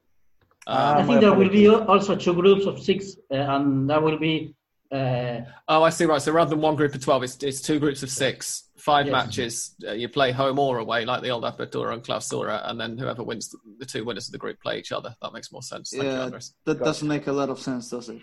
[0.67, 4.19] Um, I think there will be also two groups of six, uh, and that will
[4.19, 4.55] be.
[4.93, 6.05] Uh, oh, I see.
[6.05, 6.21] Right.
[6.21, 9.13] So rather than one group of twelve, it's, it's two groups of six five yes.
[9.13, 9.75] matches.
[9.87, 13.23] Uh, you play home or away, like the old Apertura and Clausura, and then whoever
[13.23, 15.15] wins the, the, two winners of the group play each other.
[15.23, 15.91] That makes more sense.
[15.91, 16.31] Thank yeah, you,
[16.65, 17.15] that Got doesn't it.
[17.15, 18.21] make a lot of sense, does it?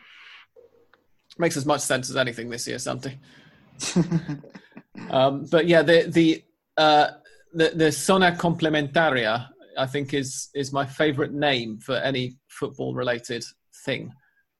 [1.37, 3.17] Makes as much sense as anything this year, Santi.
[5.09, 6.43] um, but yeah, the the
[6.77, 7.07] uh,
[7.53, 9.47] the, the zona complementaria,
[9.77, 13.43] I think, is is my favourite name for any football related
[13.85, 14.11] thing.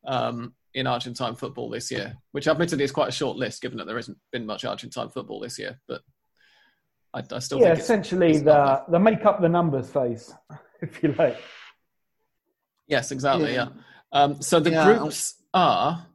[0.07, 3.87] Um, in Argentine football this year, which admittedly is quite a short list given that
[3.87, 5.79] there hasn't been much Argentine football this year.
[5.87, 6.01] But
[7.13, 10.33] I, I still yeah, think essentially it's the the make up the numbers phase,
[10.81, 11.37] if you like.
[12.87, 13.53] Yes, exactly.
[13.53, 13.69] Yeah.
[13.73, 13.81] yeah.
[14.11, 16.05] Um, so the yeah, groups are.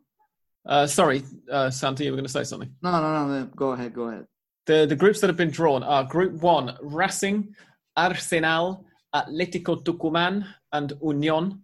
[0.66, 2.74] Uh, sorry, uh, Santi, you were going to say something.
[2.80, 3.46] No, no, no, no.
[3.55, 3.92] Go ahead.
[3.92, 4.26] Go ahead.
[4.66, 7.55] The the groups that have been drawn are Group One: Racing,
[7.96, 11.61] Arsenal, Atletico Tucumán, and Unión.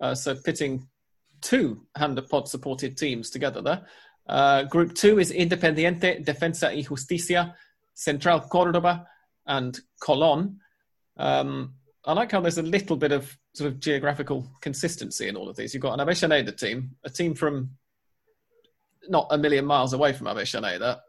[0.00, 0.88] Uh, so pitting
[1.44, 1.86] two
[2.28, 3.86] Pod supported teams together there.
[4.26, 7.54] Uh, group two is Independiente, Defensa y Justicia,
[7.92, 9.06] Central Cordoba,
[9.46, 10.56] and Colón.
[11.16, 11.74] Um,
[12.06, 15.56] I like how there's a little bit of sort of geographical consistency in all of
[15.56, 15.74] these.
[15.74, 17.70] You've got an Avellaneda team, a team from
[19.08, 21.00] not a million miles away from Avellaneda,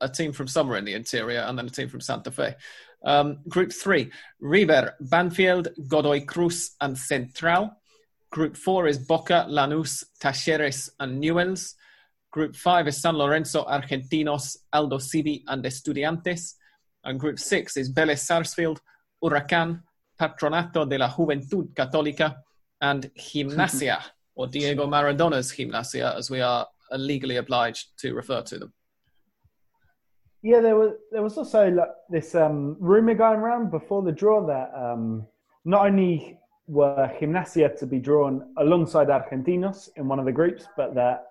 [0.00, 2.54] a team from somewhere in the interior, and then a team from Santa Fe.
[3.04, 7.76] Um, group three, River, Banfield, Godoy Cruz, and Central.
[8.32, 11.74] Group four is Boca, Lanús, Talleres, and Newells.
[12.30, 16.54] Group five is San Lorenzo, Argentinos, Aldo Aldosivi, and Estudiantes.
[17.04, 18.80] And group six is Vélez Sarsfield,
[19.22, 19.82] Huracán,
[20.18, 22.36] Patronato de la Juventud Católica,
[22.80, 24.02] and Gimnasia,
[24.34, 28.72] or Diego Maradona's Gimnasia, as we are legally obliged to refer to them.
[30.40, 34.46] Yeah, there was there was also like this um, rumor going around before the draw
[34.46, 35.26] that um,
[35.66, 36.38] not only
[36.72, 41.26] were Gimnasia to be drawn alongside Argentinos in one of the groups, but that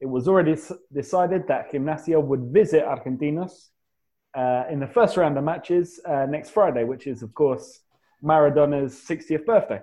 [0.00, 0.56] it was already
[0.92, 3.68] decided that Gimnasia would visit Argentinos
[4.34, 7.80] uh, in the first round of matches uh, next Friday, which is, of course,
[8.24, 9.80] Maradona's 60th birthday.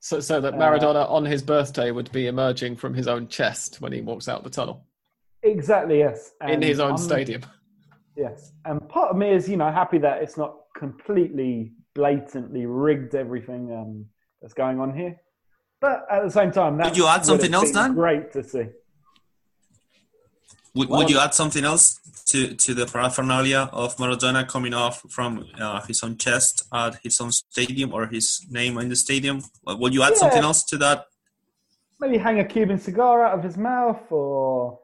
[0.00, 3.80] So, so that Maradona uh, on his birthday would be emerging from his own chest
[3.80, 4.84] when he walks out the tunnel.
[5.44, 6.32] Exactly, yes.
[6.40, 7.42] And in his own I'm, stadium.
[8.16, 8.52] Yes.
[8.64, 13.72] And part of me is, you know, happy that it's not completely blatantly rigged everything.
[13.72, 14.06] Um,
[14.46, 15.16] that's going on here.
[15.80, 17.94] But at the same time, that Would you add something else, Dan?
[17.94, 18.66] Great to see.
[20.76, 25.46] Would, would you add something else to, to the paraphernalia of Maradona coming off from
[25.58, 29.42] uh, his own chest at his own stadium or his name in the stadium?
[29.66, 30.18] Would you add Yeah.
[30.22, 31.06] something else to that?
[31.98, 34.78] Maybe hang a Cuban cigar out of his mouth, or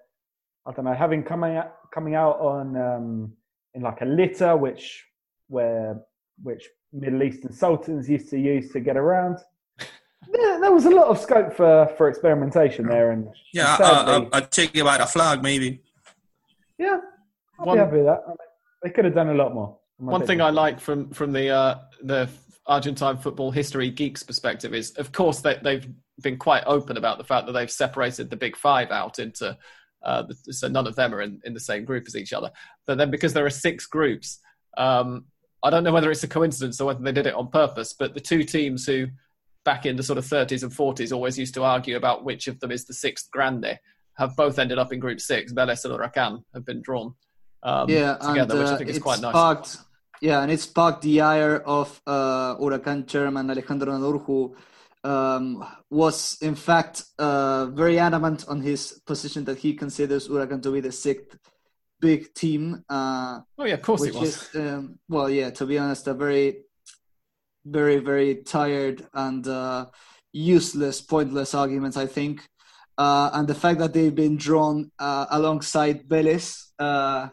[0.67, 3.33] I don't know, having coming out, coming out on um,
[3.75, 5.05] in like a litter, which
[5.49, 6.01] where
[6.43, 9.39] which Middle Eastern sultans used to use to get around.
[10.31, 13.89] There, there was a lot of scope for, for experimentation there, and Yeah, and I,
[13.89, 15.83] sadly- I, I'd take about a flag, maybe.
[16.79, 16.99] yeah,
[17.59, 18.23] I'll One- be happy with that.
[18.25, 18.37] I mean,
[18.83, 19.79] they could have done a lot more.
[19.99, 20.41] in my One thing.
[20.41, 22.29] I like from from the uh, the
[22.67, 25.89] Argentine football history geeks perspective is, of course, they, they've
[26.23, 29.57] been quite open about the fact that they've separated the big five out into
[30.05, 32.51] uh, the, so none of them are in, in the same group as each other.
[32.87, 34.39] But then because there are six groups,
[34.77, 35.25] um,
[35.63, 37.93] I don't know whether it's a coincidence or whether they did it on purpose.
[37.93, 39.07] But the two teams who
[39.65, 42.59] back in the sort of 30s and 40s always used to argue about which of
[42.61, 43.79] them is the sixth grande
[44.15, 45.53] have both ended up in Group Six.
[45.53, 47.15] Vélez and Huracan have been drawn
[47.63, 49.33] um, yeah, together, and, which I uh, think is it quite nice.
[49.33, 49.77] sparked,
[50.21, 54.55] Yeah, and it sparked the ire of uh, Huracan chairman Alejandro Nadur, who
[55.05, 60.73] um, was in fact uh, very adamant on his position that he considers Huracan to
[60.73, 61.39] be the sixth
[62.03, 62.85] big team.
[62.89, 64.29] Uh, Oh yeah, of course it was.
[64.29, 65.51] is um, well, yeah.
[65.51, 66.65] To be honest, a very,
[67.65, 69.87] very, very tired and uh,
[70.33, 71.97] useless, pointless arguments.
[71.97, 72.47] I think,
[72.99, 77.29] uh, and the fact that they've been drawn uh, alongside Vélez, uh,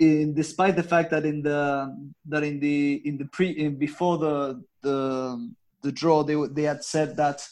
[0.00, 1.94] in despite the fact that in the
[2.26, 5.52] that in the in the pre in, before the the
[5.82, 7.46] the draw they they had said that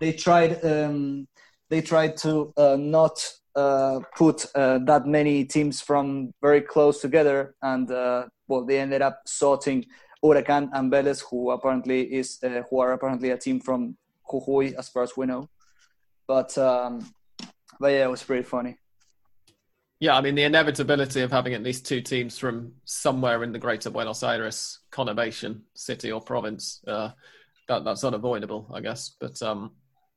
[0.00, 1.28] they tried um,
[1.70, 3.20] they tried to uh, not
[3.54, 9.02] uh, put uh, that many teams from very close together, and uh, well, they ended
[9.02, 9.84] up sorting
[10.22, 13.96] Huracan and Vélez, who apparently is uh, who are apparently a team from
[14.30, 15.48] Jujuy, as far as we know.
[16.26, 17.12] But um,
[17.80, 18.76] but yeah, it was pretty funny.
[20.00, 23.58] Yeah, I mean the inevitability of having at least two teams from somewhere in the
[23.58, 27.10] Greater Buenos Aires conurbation, city or province, uh,
[27.66, 29.16] that that's unavoidable, I guess.
[29.20, 29.72] But um,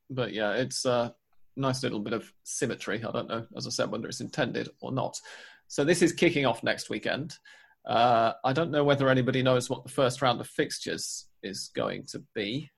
[0.10, 1.16] but yeah, it's a
[1.56, 3.04] nice little bit of symmetry.
[3.04, 5.20] I don't know, as I said, whether it's intended or not.
[5.68, 7.38] So this is kicking off next weekend.
[7.86, 12.06] Uh, I don't know whether anybody knows what the first round of fixtures is going
[12.08, 12.70] to be.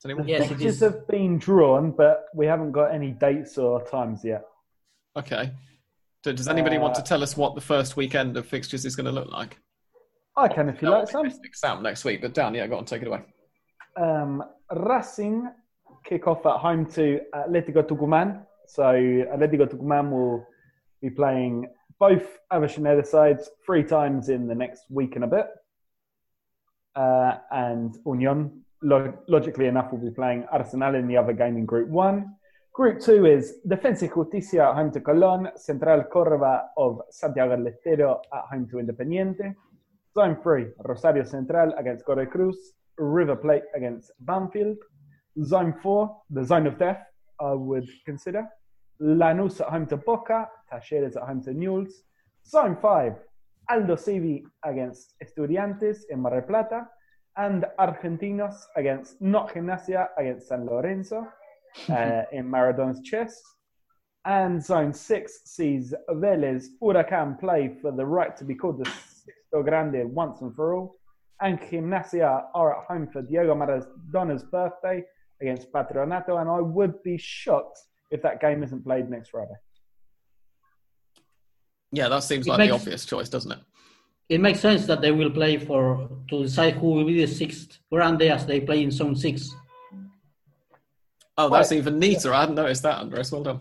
[0.00, 0.28] Does anyone?
[0.28, 4.42] Yes, Fixtures have been drawn, but we haven't got any dates or times yet.
[5.16, 5.50] Okay.
[6.24, 8.94] So does anybody want to Uh, tell us what the first weekend of fixtures is
[8.96, 9.58] going to look like?
[10.36, 11.38] I can if you That like will be some.
[11.38, 13.22] Mystic Sam next week, but Dan, yeah, go on, take it away.
[13.96, 15.48] Um, Racing
[16.06, 18.46] kick off at home to Atletico Tucumán.
[18.66, 20.46] So Atletico Tucumán will
[21.02, 25.46] be playing both Avellaneda sides three times in the next week and a bit.
[26.94, 31.66] Uh, and Union, lo- logically enough, will be playing Arsenal in the other game in
[31.66, 32.34] Group 1.
[32.72, 37.66] Group 2 is Defensa y Justicia at home to Colón, Central Córdoba of Santiago del
[37.66, 39.54] Estero at home to Independiente.
[40.14, 44.78] Zone 3, Rosario Central against Godoy Cruz, River Plate against Banfield.
[45.44, 47.04] Zone 4, the zone of death,
[47.40, 48.48] I would consider.
[49.00, 52.02] Lanús at home to Boca, Talleres at home to Newell's.
[52.46, 53.14] Zone 5,
[53.70, 56.88] Aldosivi against Estudiantes in Mar del Plata.
[57.36, 61.26] And Argentinos against Not Gimnasia against San Lorenzo
[61.90, 63.42] uh, in Maradona's chest.
[64.24, 69.62] And Zone 6 sees Vélez Huracan play for the right to be called the Sixto
[69.62, 70.96] Grande once and for all.
[71.42, 75.04] And Gimnasia are at home for Diego Maradona's birthday
[75.40, 76.40] against Patronato.
[76.40, 77.78] And I would be shocked
[78.10, 79.54] if that game isn't played next Friday.
[81.92, 83.58] Yeah, that seems It like makes- the obvious choice, doesn't it?
[84.28, 87.78] It makes sense that they will play for to decide who will be the sixth
[87.92, 89.54] grande as they play in zone six.
[91.38, 91.76] Oh, that's Right.
[91.78, 92.34] even neater.
[92.34, 93.30] I hadn't noticed that, Andres.
[93.30, 93.60] Well done.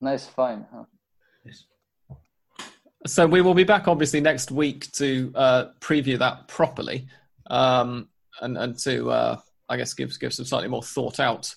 [0.00, 0.66] Nice fine.
[0.72, 0.84] Huh?
[3.06, 7.08] So we will be back, obviously, next week to uh, preview that properly,
[7.48, 8.08] um,
[8.40, 9.40] and and to uh,
[9.72, 11.54] I guess give give some slightly more thought out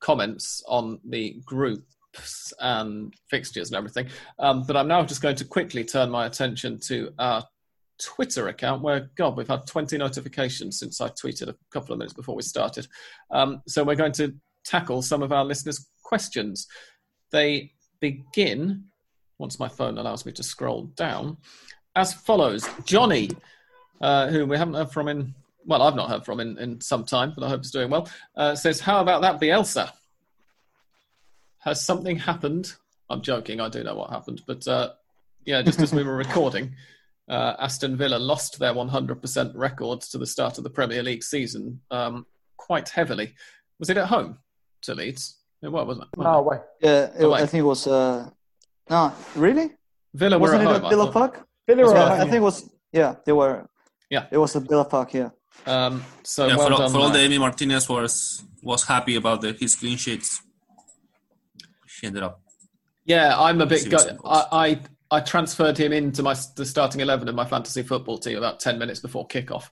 [0.00, 4.08] comments on the groups and fixtures and everything.
[4.38, 7.42] Um, but I'm now just going to quickly turn my attention to our
[7.98, 12.12] Twitter account, where God, we've had 20 notifications since I tweeted a couple of minutes
[12.12, 12.86] before we started.
[13.30, 14.34] Um, so we're going to
[14.64, 16.66] tackle some of our listeners' questions.
[17.30, 18.84] They begin
[19.38, 21.38] once my phone allows me to scroll down,
[21.96, 22.68] as follows.
[22.84, 23.30] Johnny,
[24.02, 25.34] uh, who we haven't heard from in,
[25.66, 28.08] well, I've not heard from in, in some time, but I hope he's doing well,
[28.36, 29.90] uh, says, How about that, Bielsa?
[31.58, 32.72] Has something happened?
[33.10, 34.90] I'm joking, I do know what happened, but uh,
[35.44, 36.74] yeah, just as we were recording,
[37.28, 41.80] uh, Aston Villa lost their 100% records to the start of the Premier League season
[41.90, 43.34] um, quite heavily.
[43.78, 44.38] Was it at home
[44.82, 45.36] to Leeds?
[45.62, 46.18] It was, wasn't it?
[46.18, 46.58] No way.
[46.80, 47.42] Yeah, it, Away.
[47.42, 47.86] I think it was.
[47.86, 48.28] Uh,
[48.90, 49.70] no, really?
[50.12, 50.76] Villa were Wasn't at it home.
[50.76, 51.12] at I Villa thought.
[51.14, 51.46] Park?
[51.66, 52.04] Villa That's are right.
[52.04, 52.70] at I home, think it was.
[52.92, 53.66] Yeah, they were.
[54.10, 54.26] Yeah.
[54.30, 55.14] it was at Villa Park.
[55.14, 55.30] Yeah.
[55.66, 56.90] Um, so Yeah, well for, all- done.
[56.92, 57.18] for all the.
[57.18, 60.40] Emi Martinez was was happy about the, his clean sheets.
[61.86, 62.40] She ended up.
[63.04, 63.88] Yeah, I'm a bit.
[63.90, 64.46] Go- I,
[65.10, 68.60] I I transferred him into my the starting eleven of my fantasy football team about
[68.60, 69.68] ten minutes before kickoff,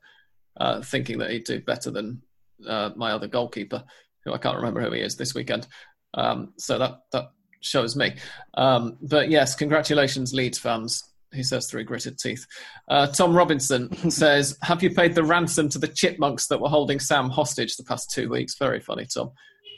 [0.59, 2.23] uh, thinking that he'd do better than
[2.67, 3.83] uh, my other goalkeeper,
[4.25, 5.67] who I can't remember who he is this weekend.
[6.15, 7.31] Um, so that that
[7.61, 8.15] shows me.
[8.55, 11.03] Um, but yes, congratulations, Leeds fans.
[11.33, 12.47] He says through gritted teeth.
[12.89, 17.01] Uh, Tom Robinson says, "Have you paid the ransom to the chipmunks that were holding
[17.01, 19.31] Sam hostage the past two weeks?" Very funny, Tom.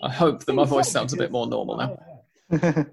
[0.02, 1.96] I hope that my voice sounds a bit more normal now.
[2.52, 2.58] Oh.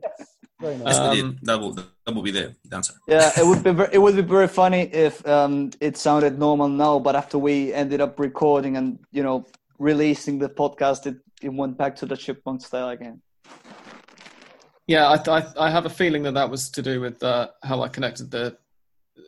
[0.61, 0.85] Very nice.
[0.95, 1.39] Yes, they Um, did.
[1.41, 2.93] That will that will be the the answer.
[3.07, 6.69] Yeah, it would be ver- it would be very funny if um, it sounded normal
[6.69, 9.47] now, but after we ended up recording and you know
[9.79, 13.19] releasing the podcast, it, it went back to the chipmunk style again.
[14.91, 17.81] Yeah, I, I, I have a feeling that that was to do with uh, how
[17.81, 18.57] I connected the,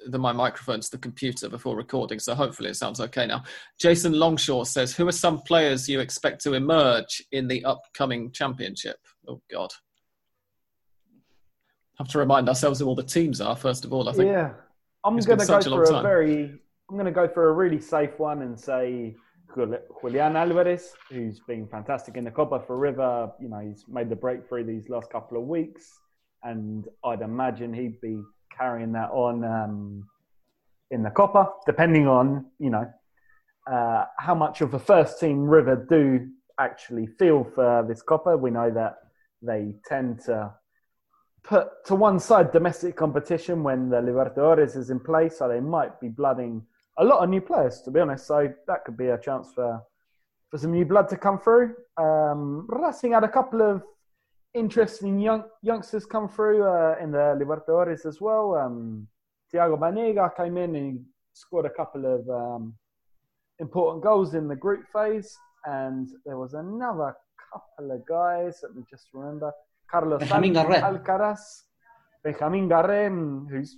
[0.07, 2.20] the my microphone to the computer before recording.
[2.20, 3.43] So hopefully it sounds okay now.
[3.80, 8.97] Jason Longshaw says, "Who are some players you expect to emerge in the upcoming championship?"
[9.26, 9.72] Oh God,
[11.97, 14.09] have to remind ourselves who all the teams are first of all.
[14.09, 14.32] I think.
[14.32, 14.51] Yeah,
[15.05, 16.03] I'm going to go a for a time.
[16.03, 16.59] very.
[16.89, 19.16] I'm going to go for a really safe one and say
[19.56, 23.32] Julian Alvarez, who's been fantastic in the Copa for River.
[23.39, 25.99] You know, he's made the breakthrough these last couple of weeks,
[26.43, 28.22] and I'd imagine he'd be
[28.56, 30.08] carrying that on um,
[30.91, 32.91] in the Copa, depending on you know
[33.72, 36.28] uh, how much of a first team River do
[36.60, 38.38] actually feel for this Copa.
[38.38, 38.95] We know that
[39.41, 40.54] they tend to
[41.43, 45.99] put to one side domestic competition when the Libertadores is in place, so they might
[45.99, 46.64] be blooding
[46.98, 48.28] a lot of new players, to be honest.
[48.28, 49.82] So that could be a chance for
[50.50, 51.74] for some new blood to come through.
[51.98, 53.82] Um, Racing had a couple of
[54.54, 58.56] interesting young youngsters come through uh, in the Libertadores as well.
[58.56, 59.08] Um,
[59.52, 62.76] Thiago Banega came in and scored a couple of um,
[63.60, 65.36] important goals in the group phase,
[65.66, 67.16] and there was another
[67.52, 68.60] couple of guys.
[68.64, 69.52] Let me just remember.
[69.89, 70.22] Carlos
[70.82, 71.64] Alcaraz,
[72.24, 73.78] Benjamin Garré, mm, who's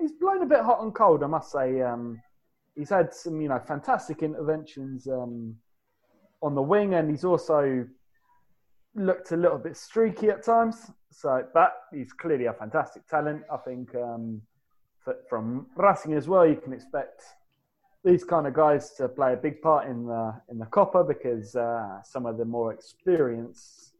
[0.00, 1.80] he's blown a bit hot and cold, I must say.
[1.82, 2.20] Um,
[2.76, 5.56] he's had some, you know, fantastic interventions um,
[6.42, 7.86] on the wing, and he's also
[8.94, 10.90] looked a little bit streaky at times.
[11.10, 13.42] So, but he's clearly a fantastic talent.
[13.52, 14.42] I think um,
[15.28, 17.22] from Racing as well, you can expect
[18.04, 21.56] these kind of guys to play a big part in the in the Copa because
[21.56, 23.94] uh, some of the more experienced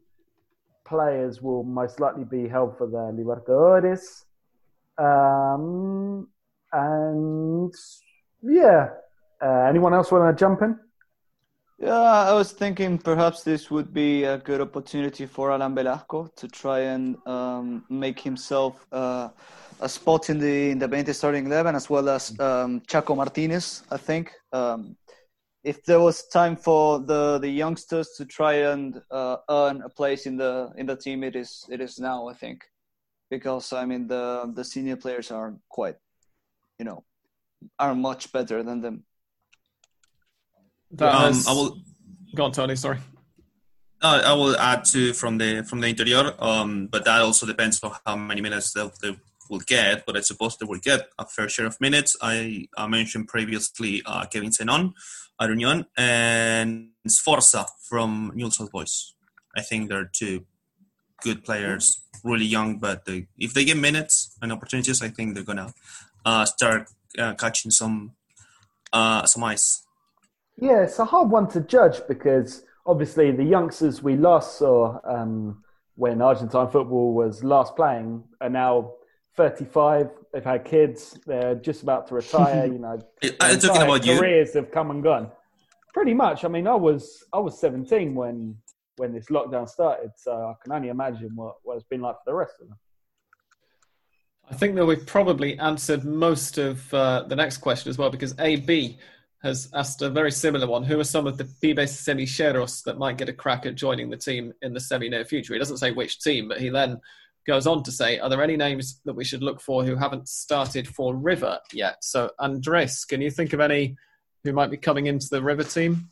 [0.86, 4.24] players will most likely be held for the Libertadores.
[4.98, 6.28] Um,
[6.72, 7.74] and
[8.48, 8.90] yeah,
[9.42, 10.78] uh, anyone else want to jump in?
[11.78, 16.48] Yeah, I was thinking perhaps this would be a good opportunity for Alan Velasco to
[16.48, 19.28] try and um, make himself uh,
[19.80, 23.82] a spot in the in the 20 starting eleven, as well as um, Chaco Martinez.
[23.90, 24.96] I think um,
[25.64, 30.24] if there was time for the, the youngsters to try and uh, earn a place
[30.24, 32.26] in the in the team, it is it is now.
[32.28, 32.64] I think
[33.28, 35.96] because I mean the the senior players are quite,
[36.78, 37.04] you know,
[37.78, 39.04] are much better than them.
[40.92, 41.82] That Um, has- I will
[42.34, 42.76] Go on, Tony.
[42.76, 42.98] Sorry.
[44.02, 47.82] Uh, I will add to from the from the interior, um, but that also depends
[47.82, 49.16] on how many minutes they, they
[49.48, 50.04] will get.
[50.04, 52.14] But I suppose they will get a fair share of minutes.
[52.20, 54.92] I, I mentioned previously uh, Kevin Zenón,
[55.40, 59.14] Arunion, and Sforza from Newell's Old Boys.
[59.56, 60.44] I think they're two
[61.22, 65.42] good players, really young, but they, if they get minutes and opportunities, I think they're
[65.44, 65.72] gonna
[66.26, 68.12] uh, start uh, catching some
[68.92, 69.82] uh, some ice.
[70.56, 75.62] Yeah, it's a hard one to judge because obviously the youngsters we last saw um,
[75.96, 78.92] when Argentine football was last playing are now
[79.36, 80.10] 35.
[80.32, 81.18] They've had kids.
[81.26, 82.66] They're just about to retire.
[82.72, 82.98] You know,
[83.40, 84.18] I'm talking about you.
[84.18, 85.30] careers have come and gone.
[85.92, 86.44] Pretty much.
[86.44, 88.56] I mean, I was I was 17 when
[88.96, 92.30] when this lockdown started, so I can only imagine what, what it's been like for
[92.30, 92.78] the rest of them.
[94.50, 98.34] I think that we've probably answered most of uh, the next question as well, because
[98.38, 98.96] AB
[99.42, 100.84] has asked a very similar one.
[100.84, 104.16] Who are some of the pibes semilleros that might get a crack at joining the
[104.16, 105.52] team in the semi near future?
[105.52, 107.00] He doesn't say which team, but he then
[107.46, 110.28] goes on to say, Are there any names that we should look for who haven't
[110.28, 112.04] started for River yet?
[112.04, 113.96] So, Andres, can you think of any
[114.44, 116.08] who might be coming into the River team?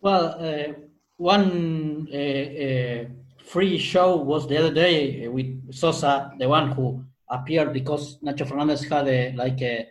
[0.00, 0.72] Well, uh,
[1.16, 3.04] one uh, uh,
[3.44, 8.84] free show was the other day with Sosa, the one who appeared because Nacho Fernandez
[8.84, 9.86] had a, like a,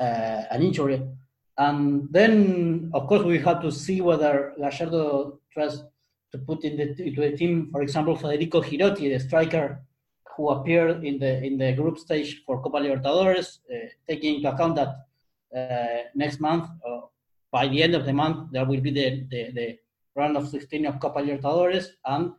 [0.00, 1.02] uh, an injury.
[1.56, 5.82] And then, of course, we had to see whether Gallardo tries
[6.32, 9.80] to put in the, into the team, for example, Federico Girotti, the striker
[10.36, 14.74] who appeared in the in the group stage for Copa Libertadores, uh, taking into account
[14.74, 15.06] that
[15.56, 17.02] uh, next month, uh,
[17.52, 19.78] by the end of the month, there will be the, the, the
[20.16, 22.32] round of 16 of Copa Libertadores, and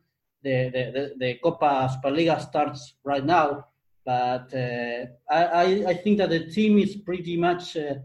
[0.43, 3.67] the, the, the, the Copa Superliga starts right now.
[4.05, 7.95] But uh, I, I think that the team is pretty much uh,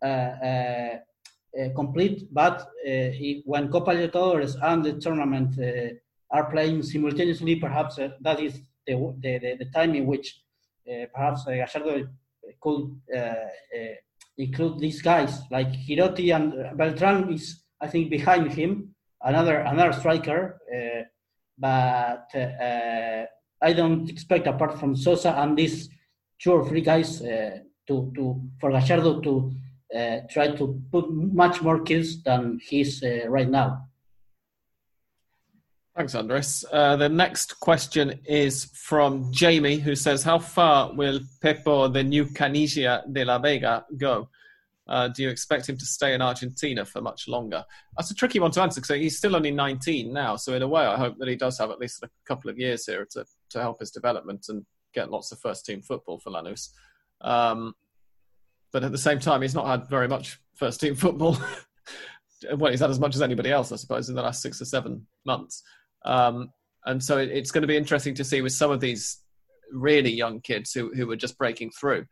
[0.00, 0.98] uh, uh,
[1.60, 2.32] uh complete.
[2.32, 2.68] But
[3.44, 5.58] when Copa Libertadores and the tournament
[6.30, 10.40] are playing simultaneously, perhaps that is the, the, the, time in which
[11.12, 12.08] perhaps Gallardo
[12.60, 13.00] could
[14.38, 20.60] include these guys like Girotti and Beltran is I think behind him another another striker
[20.72, 21.02] uh,
[21.58, 23.26] but uh,
[23.60, 25.88] I don't expect apart from Sosa and these
[26.40, 27.58] two or three guys uh,
[27.88, 29.52] to to for Gallardo to
[29.94, 33.88] uh, try to put much more kills than he's uh, right now.
[35.96, 36.64] Thanks, Andres.
[36.70, 42.26] Uh, the next question is from Jamie, who says, "How far will Pepo, the new
[42.26, 44.28] Canilla de la Vega, go?
[44.88, 47.64] Uh, do you expect him to stay in Argentina for much longer?"
[47.96, 50.36] That's a tricky one to answer because he's still only 19 now.
[50.36, 52.58] So in a way, I hope that he does have at least a couple of
[52.58, 56.30] years here to to help his development and get lots of first team football for
[56.30, 56.70] Lanús.
[57.20, 57.74] Um,
[58.72, 61.36] but at the same time, he's not had very much first team football.
[62.56, 64.64] well, he's had as much as anybody else, I suppose, in the last six or
[64.64, 65.62] seven months.
[66.04, 66.50] Um,
[66.84, 69.18] and so it, it's going to be interesting to see with some of these
[69.72, 72.06] really young kids who, who are just breaking through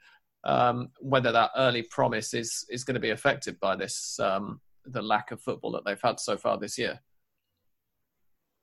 [0.47, 5.03] um, whether that early promise is is going to be affected by this um, the
[5.03, 7.01] lack of football that they've had so far this year.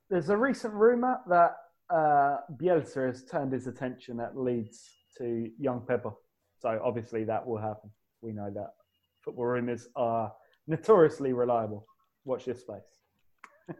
[0.09, 1.55] There's a recent rumor that
[1.93, 6.15] uh, Bielsa has turned his attention at Leeds to young Pepo.
[6.59, 7.89] So obviously that will happen.
[8.21, 8.69] We know that
[9.21, 10.31] football rumors are
[10.67, 11.85] notoriously reliable.
[12.23, 13.75] Watch this space.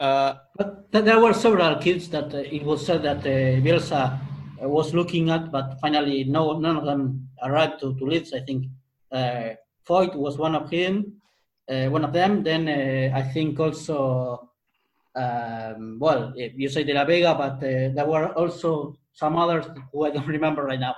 [0.00, 4.20] uh, but there were several kids that uh, it was said that uh, Bielsa
[4.66, 8.32] was looking at, but finally no none of them arrived to, to Leeds.
[8.32, 8.66] I think
[9.12, 9.50] uh,
[9.86, 11.20] Foyth was one of him,
[11.68, 12.42] uh, one of them.
[12.42, 14.50] Then uh, I think also,
[15.14, 20.06] um, well, you say De La Vega, but uh, there were also some others who
[20.06, 20.94] I don't remember right now.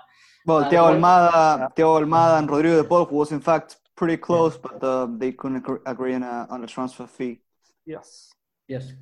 [0.47, 4.17] Well, uh, Thiago Almada, Thiago Almada, and Rodrigo de Paul, who was in fact pretty
[4.17, 4.71] close, yeah.
[4.81, 7.41] but they couldn't agree on a, on a transfer fee.
[7.85, 8.33] Yes.
[8.67, 8.93] Yes.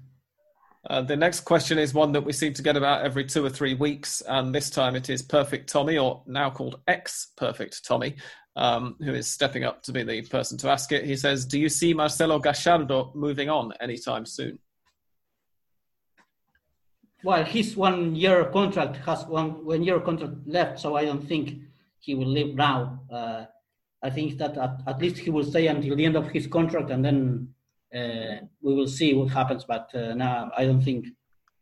[0.86, 3.50] Uh, the next question is one that we seem to get about every two or
[3.50, 8.16] three weeks, and this time it is Perfect Tommy, or now called Ex Perfect Tommy,
[8.54, 11.04] um, who is stepping up to be the person to ask it.
[11.04, 14.58] He says, "Do you see Marcelo Gallardo moving on anytime soon?"
[17.24, 21.58] Well, his one-year contract has one one-year contract left, so I don't think
[21.98, 23.00] he will leave now.
[23.10, 23.46] Uh,
[24.00, 26.90] I think that at, at least he will stay until the end of his contract,
[26.90, 27.52] and then
[27.94, 29.64] uh, we will see what happens.
[29.64, 31.06] But uh, now I don't think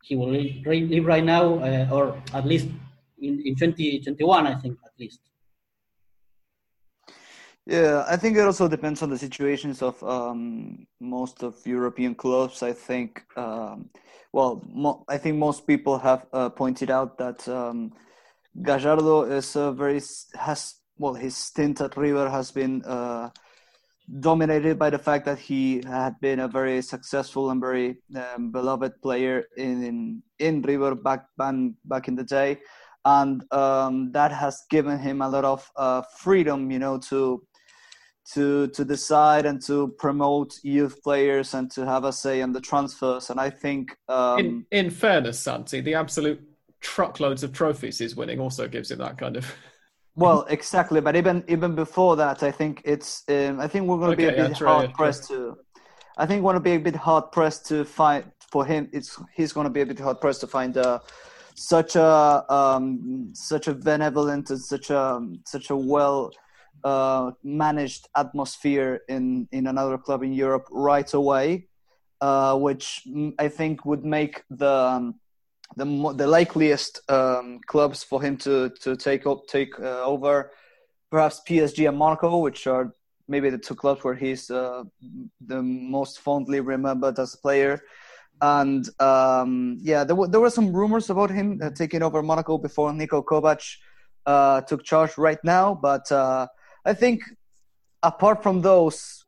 [0.03, 2.69] he will leave right now, uh, or at least
[3.21, 5.21] in, in 2021, I think at least.
[7.67, 12.63] Yeah, I think it also depends on the situations of um, most of European clubs.
[12.63, 13.91] I think, um,
[14.33, 17.93] well, mo- I think most people have uh, pointed out that um,
[18.63, 20.01] Gallardo is a very
[20.39, 23.31] has well his stint at River has been uh,
[24.21, 29.01] dominated by the fact that he had been a very successful and very um, beloved
[29.03, 32.59] player in, in, in River back back in the day,
[33.05, 37.43] and um, that has given him a lot of uh, freedom, you know, to
[38.33, 42.61] to to decide and to promote youth players and to have a say on the
[42.61, 43.31] transfers.
[43.31, 46.41] And I think, um, in, in fairness, Santi, the absolute
[46.81, 49.47] truckloads of trophies he's winning also gives him that kind of
[50.17, 51.01] well, exactly.
[51.01, 53.23] But even even before that, I think it's.
[53.29, 55.59] Um, I think we're going to okay, be a bit yeah, hard pressed to.
[56.17, 58.89] I think we're going to be a bit hard pressed to find for him.
[58.93, 61.01] It's he's going to be a bit hard pressed to find uh,
[61.55, 66.31] such a um, such a benevolent and such a such a well
[66.83, 71.69] uh, managed atmosphere in in another club in Europe right away,
[72.23, 73.07] uh, which
[73.39, 75.21] I think would make the um,
[75.75, 75.85] the
[76.17, 80.53] the likeliest um, clubs for him to to take up take uh, over,
[81.11, 82.93] perhaps PSG and Monaco, which are
[83.29, 84.85] maybe the two clubs where he's uh,
[85.41, 87.81] the most fondly remembered as a player.
[88.41, 92.59] And um, yeah, there were there were some rumors about him uh, taking over Monaco
[92.59, 93.77] before Niko Kovac
[94.27, 95.75] uh, took charge right now.
[95.75, 96.47] But uh,
[96.85, 97.23] I think
[98.03, 99.25] apart from those,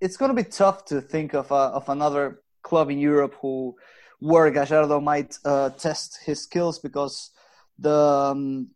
[0.00, 3.76] it's going to be tough to think of uh, of another club in Europe who
[4.20, 7.30] where Gallardo might uh, test his skills because
[7.78, 8.68] the um,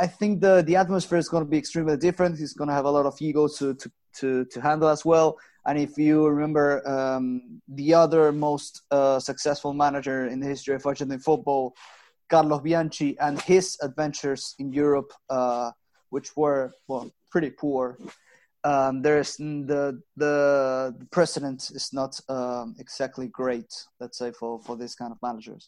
[0.00, 2.38] I think the the atmosphere is going to be extremely different.
[2.38, 5.38] He's going to have a lot of ego to to to, to handle as well.
[5.66, 10.86] And if you remember, um, the other most uh, successful manager in the history of
[10.86, 11.74] Argentine football,
[12.28, 15.70] Carlos Bianchi, and his adventures in Europe, uh,
[16.10, 17.98] which were well pretty poor.
[18.68, 19.84] Um, there's the
[20.24, 20.34] the
[21.16, 23.70] precedent is not um, exactly great,
[24.00, 25.64] let's say, for for this kind of managers.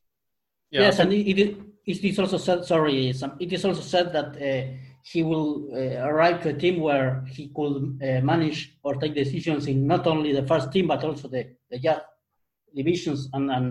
[0.70, 0.82] Yeah.
[0.82, 1.48] Yes, and it, it,
[1.86, 2.64] it is also said.
[2.64, 3.08] Sorry,
[3.44, 4.62] it is also said that uh,
[5.12, 9.66] he will uh, arrive to a team where he could uh, manage or take decisions
[9.66, 12.04] in not only the first team but also the the youth
[12.78, 13.20] divisions.
[13.32, 13.66] And, and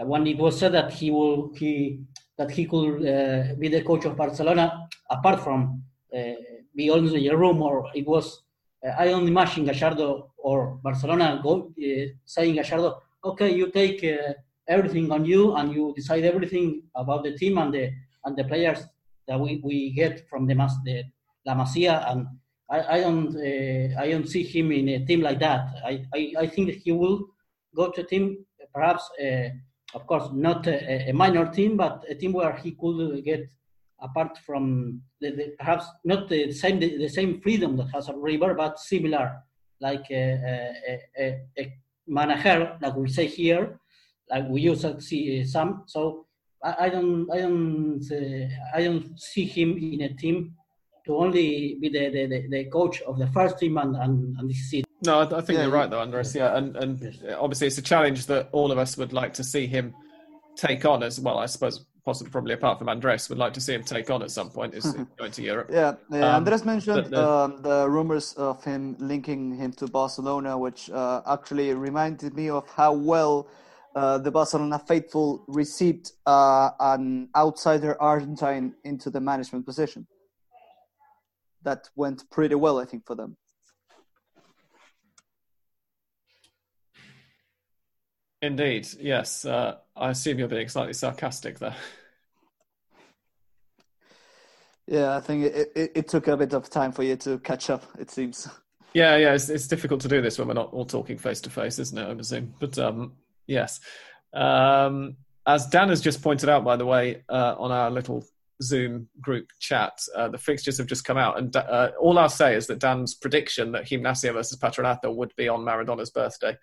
[0.00, 2.00] uh, when it was said that he will he
[2.40, 4.66] that he could uh, be the coach of Barcelona,
[5.16, 5.60] apart from
[6.16, 6.36] uh,
[6.76, 8.26] be only a rumor, it was.
[8.82, 11.72] I don't imagine Gallardo or Barcelona go,
[12.24, 14.04] saying Gallardo, okay, you take
[14.68, 17.90] everything on you and you decide everything about the team and the
[18.24, 18.80] and the players
[19.26, 21.04] that we, we get from the, Mas, the
[21.46, 22.26] La Masia and
[22.70, 25.68] I, I don't uh, I don't see him in a team like that.
[25.84, 27.28] I, I, I think he will
[27.74, 28.44] go to a team
[28.74, 29.48] perhaps uh,
[29.94, 33.48] of course not a, a, minor team but a team where he could get
[34.00, 38.16] apart from the, the perhaps not the same the, the, same freedom that has a
[38.16, 39.42] river but similar
[39.80, 40.72] like a,
[41.18, 41.74] a, a
[42.06, 43.78] manager like we say here
[44.30, 45.84] like we used to see some.
[45.86, 46.26] So
[46.62, 50.54] I, I don't, I don't, uh, I don't see him in a team
[51.06, 54.70] to only be the, the, the, coach of the first team and, and, and this
[54.70, 54.84] season.
[55.04, 56.34] No, I, I think yeah, you're right though, Andres.
[56.34, 57.36] Yeah, and and yes.
[57.38, 59.94] obviously it's a challenge that all of us would like to see him
[60.56, 61.38] take on as well.
[61.38, 64.30] I suppose possibly probably apart from Andres, would like to see him take on at
[64.30, 65.68] some point is going to Europe.
[65.72, 70.90] Yeah, um, Andres mentioned the, um, the, rumors of him linking him to Barcelona, which
[70.90, 73.48] uh, actually reminded me of how well
[73.94, 80.06] uh, the Barcelona faithful received uh, an outsider Argentine into the management position.
[81.62, 83.36] That went pretty well, I think, for them.
[88.40, 89.44] Indeed, yes.
[89.44, 91.74] Uh, I assume you're being slightly sarcastic there.
[94.86, 97.68] Yeah, I think it, it, it, took a bit of time for you to catch
[97.68, 97.82] up.
[97.98, 98.48] It seems.
[98.94, 101.50] Yeah, yeah, it's, it's difficult to do this when we're not all talking face to
[101.50, 102.08] face, isn't it?
[102.08, 103.12] I presume, but um,
[103.48, 103.80] Yes.
[104.32, 105.16] Um,
[105.46, 108.24] as Dan has just pointed out, by the way, uh, on our little
[108.62, 112.54] Zoom group chat, uh, the fixtures have just come out, and uh, all I'll say
[112.54, 116.56] is that Dan's prediction that Gimnasia versus Patronato would be on Maradona's birthday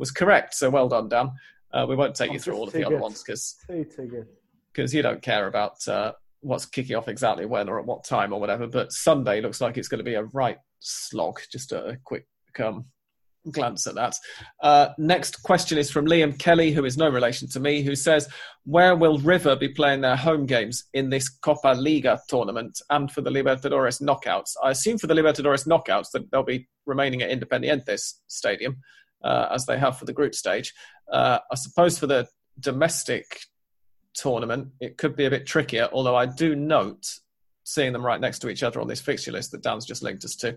[0.00, 0.54] was correct.
[0.54, 1.30] So well done, Dan.
[1.72, 2.88] Uh, we won't take you through all of the good.
[2.88, 3.56] other ones because
[4.72, 8.32] because you don't care about uh, what's kicking off exactly when or at what time
[8.32, 8.66] or whatever.
[8.66, 11.38] But Sunday looks like it's going to be a right slog.
[11.52, 12.26] Just a quick
[12.58, 12.86] um,
[13.50, 14.14] glance at that.
[14.62, 18.28] Uh, next question is from Liam Kelly, who is no relation to me, who says,
[18.64, 23.20] Where will River be playing their home games in this Copa Liga tournament and for
[23.20, 24.54] the Libertadores knockouts?
[24.62, 28.78] I assume for the Libertadores knockouts that they'll be remaining at Independientes Stadium,
[29.22, 30.72] uh, as they have for the group stage.
[31.12, 32.28] Uh, I suppose for the
[32.58, 33.40] domestic
[34.14, 37.06] tournament, it could be a bit trickier, although I do note,
[37.64, 40.24] seeing them right next to each other on this fixture list that Dan's just linked
[40.24, 40.56] us to,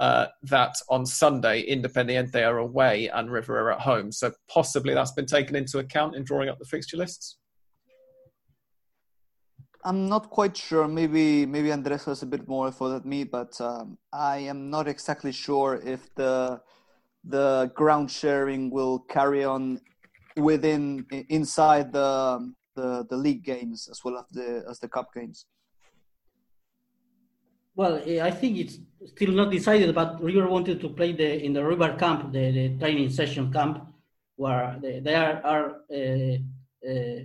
[0.00, 4.10] uh, that on Sunday, Independiente are away and River are at home.
[4.10, 7.38] So possibly that's been taken into account in drawing up the fixture lists.
[9.84, 10.88] I'm not quite sure.
[10.88, 14.88] Maybe maybe Andres has a bit more info than me, but um, I am not
[14.88, 16.62] exactly sure if the
[17.26, 19.80] the ground sharing will carry on
[20.36, 25.46] within inside the the, the league games as well as the as the cup games.
[27.76, 31.52] Well, eh, I think it's still not decided, but River wanted to play the in
[31.52, 33.84] the River Camp, the, the training session camp,
[34.36, 37.24] where the, there are uh, uh,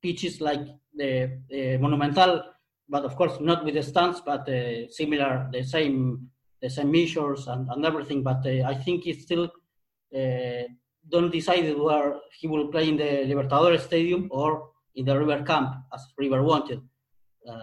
[0.00, 0.60] pitches like
[0.94, 2.42] the, the, Monumental,
[2.88, 6.30] but of course not with the stands, but uh, similar, the same
[6.62, 8.22] the same measures and, and everything.
[8.22, 9.50] But I think it's still
[11.08, 15.74] don't decide where he will play in the Libertadores Stadium or in the River Camp
[15.92, 16.80] as River wanted.
[17.48, 17.58] Uh,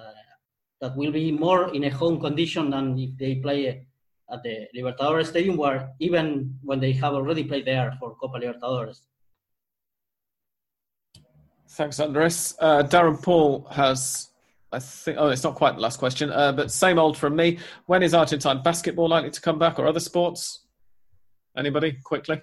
[0.82, 3.86] that will be more in a home condition than if they play
[4.32, 9.00] at the Libertadores Stadium, where even when they have already played there for Copa Libertadores.
[11.70, 12.56] Thanks, Andres.
[12.60, 14.29] Uh, Darren Paul has,
[14.72, 17.58] I think, oh, it's not quite the last question, uh, but same old from me.
[17.88, 20.66] When is Argentine basketball likely to come back or other sports?
[21.58, 22.42] Anybody, quickly?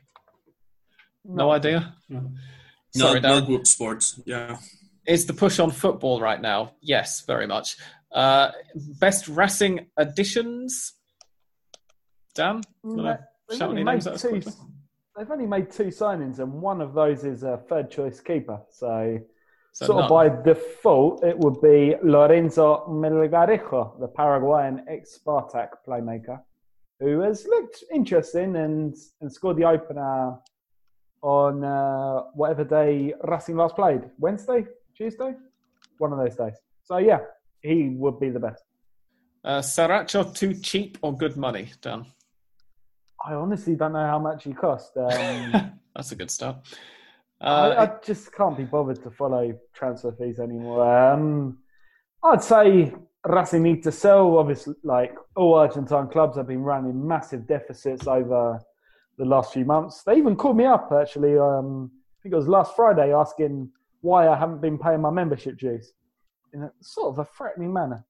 [1.24, 1.94] No, no idea?
[2.08, 2.32] No.
[2.94, 4.56] Sorry, no, no group sports, yeah.
[5.06, 6.72] Is the push on football right now?
[6.80, 7.76] Yes, very much.
[8.12, 10.94] Uh, best Racing additions.
[12.34, 14.42] Dan, they've, only made two,
[15.16, 18.60] they've only made two signings, and one of those is a third choice keeper.
[18.70, 19.20] So,
[19.84, 26.40] so of by default, it would be Lorenzo Melgarejo, the Paraguayan ex Spartak playmaker.
[26.98, 30.38] who has looked interesting and, and scored the opener
[31.20, 34.00] on uh, whatever day Racing last played.
[34.18, 34.64] Wednesday?
[34.96, 35.34] Tuesday?
[35.98, 36.56] One of those days.
[36.84, 37.18] So, yeah,
[37.60, 38.64] he would be the best.
[39.44, 42.06] Uh, Zaracho too cheap or good money, Dan?
[43.22, 44.96] I honestly don't know how much he cost.
[44.96, 46.56] Um, That's a good start.
[47.40, 50.86] I, Uh, I just can't be bothered to follow transfer fees anymore.
[50.86, 51.58] Um,
[52.22, 52.94] I'd say
[53.82, 54.38] to sell.
[54.38, 58.60] Obviously, like all Argentine clubs have been running massive deficits over
[59.18, 60.02] the last few months.
[60.02, 61.38] They even called me up actually.
[61.38, 65.58] Um, I think it was last Friday, asking why I haven't been paying my membership
[65.58, 65.92] dues
[66.52, 68.04] in a sort of a threatening manner.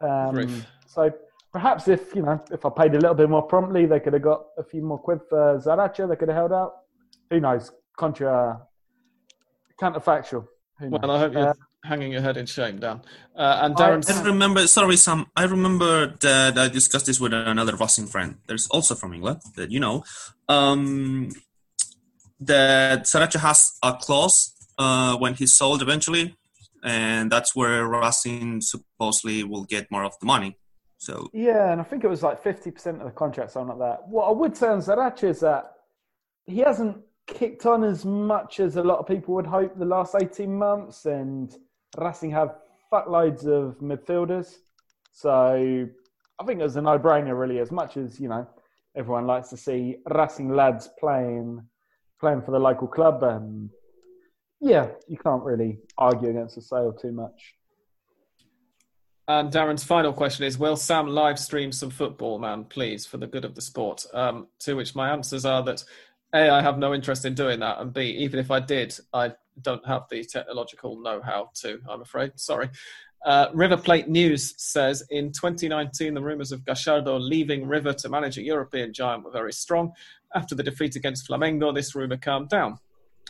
[0.00, 1.10] Um, so
[1.52, 4.22] perhaps if you know if I paid a little bit more promptly, they could have
[4.22, 6.08] got a few more quid for Zaracho.
[6.08, 6.72] They could have held out.
[7.30, 7.70] Who knows?
[7.96, 8.60] Contra
[9.80, 10.46] counterfactual.
[10.80, 11.54] Well, I hope you're Uh,
[11.84, 13.00] hanging your head in shame, Dan.
[13.36, 15.26] Uh, and Darren, I remember, sorry, Sam.
[15.36, 18.36] I remember that I discussed this with another Racing friend.
[18.46, 20.04] There's also from England that you know
[20.48, 21.30] um,
[22.40, 26.36] that Zaracho has a clause uh, when he's sold eventually,
[26.82, 30.58] and that's where Racing supposedly will get more of the money.
[30.98, 33.90] So Yeah, and I think it was like fifty percent of the contract, something like
[33.90, 34.08] that.
[34.08, 35.72] What I would say on Zaracho is that
[36.46, 36.96] he hasn't
[37.26, 41.06] kicked on as much as a lot of people would hope the last eighteen months,
[41.06, 41.54] and
[41.96, 42.56] Racing have
[42.92, 44.56] fuckloads of midfielders,
[45.12, 45.88] so
[46.38, 47.58] I think it was a no-brainer really.
[47.60, 48.46] As much as you know,
[48.94, 51.62] everyone likes to see Racing lads playing
[52.20, 53.70] playing for the local club, and
[54.60, 57.54] yeah, you can't really argue against the sale too much.
[59.26, 63.26] and Darren's final question is: Will Sam live stream some football, man, please, for the
[63.26, 64.04] good of the sport?
[64.12, 65.84] Um, to which my answers are that
[66.34, 69.32] a, I have no interest in doing that, and b, even if I did, I
[69.62, 71.80] don't have the technological know-how to.
[71.88, 72.32] I'm afraid.
[72.36, 72.68] Sorry.
[73.24, 78.36] Uh, River Plate News says in 2019, the rumours of Gallardo leaving River to manage
[78.36, 79.92] a European giant were very strong.
[80.34, 82.78] After the defeat against Flamengo, this rumour calmed down.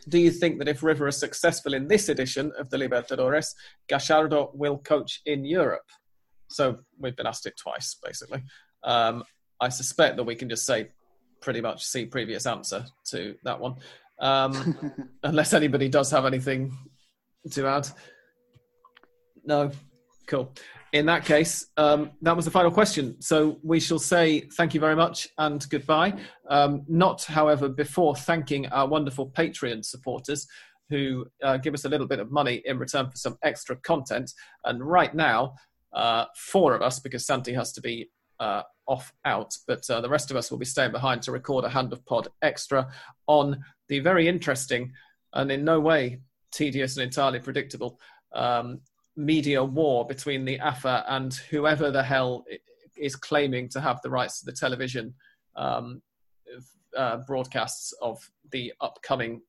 [0.09, 3.55] Do you think that if River are successful in this edition of the Libertadores,
[3.89, 5.89] Gallardo will coach in Europe?
[6.49, 8.43] So we've been asked it twice, basically.
[8.83, 9.25] Um,
[9.61, 10.89] I suspect that we can just say
[11.45, 13.77] pretty much see previous answer to that one,
[14.19, 16.77] um, unless anybody does have anything
[17.51, 17.87] to add.
[19.45, 19.71] No,
[20.27, 20.53] cool.
[20.95, 23.21] In that case, um, that was the final question.
[23.21, 26.15] So we shall say thank you very much and goodbye.
[26.49, 30.47] Um, not, however, before thanking our wonderful Patreon supporters
[30.89, 34.33] who uh, give us a little bit of money in return for some extra content.
[34.65, 35.55] And right now,
[35.93, 38.09] uh, four of us, because Santi has to be
[38.41, 41.65] uh, off out, but uh, the rest of us will be staying behind to record
[41.65, 42.89] a Hand of Pod extra
[43.27, 44.93] on the very interesting
[45.32, 46.20] and in no way
[46.52, 47.98] tedious and entirely predictable
[48.35, 48.81] um,
[49.16, 52.44] media war between the AFA and whoever the hell
[52.97, 55.15] is claiming to have the rights to the television
[55.56, 56.02] um,
[56.97, 58.19] uh, broadcasts of
[58.52, 59.40] the upcoming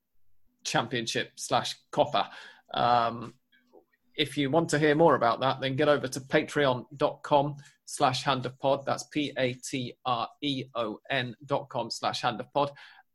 [0.63, 2.29] championship slash Copa.
[2.73, 3.35] Um,
[4.15, 7.55] if you want to hear more about that, then get over to patreon.com
[7.85, 8.85] slash hand of pod.
[8.85, 12.71] That's P A T R E O N dot com slash hand of pod.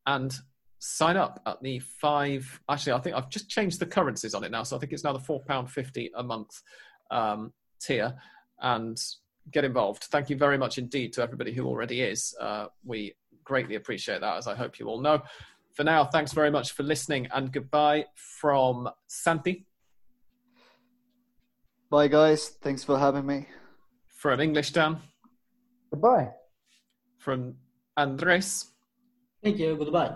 [0.07, 0.35] And
[0.79, 2.61] sign up at the five.
[2.69, 4.63] Actually, I think I've just changed the currencies on it now.
[4.63, 6.63] So I think it's now the £4.50 a month
[7.11, 8.15] um, tier.
[8.63, 9.01] And
[9.53, 10.05] get involved.
[10.05, 12.35] Thank you very much indeed to everybody who already is.
[12.41, 15.23] Uh, we greatly appreciate that, as I hope you all know.
[15.73, 19.67] For now, thanks very much for listening and goodbye from Santi,
[21.91, 22.51] Bye, guys.
[22.63, 23.49] Thanks for having me.
[24.21, 24.99] From English Dan,
[25.91, 26.29] Goodbye.
[27.19, 27.55] from
[27.97, 28.67] Andres,
[29.43, 29.75] Thank you.
[29.77, 30.13] Goodbye.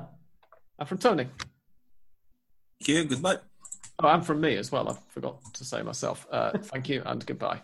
[0.78, 1.24] and from Tony.
[1.24, 3.04] thank you.
[3.06, 3.38] Goodbye.
[3.98, 4.88] Oh, and from me as well.
[4.90, 6.26] I forgot to say myself.
[6.30, 7.62] Uh, thank you and goodbye.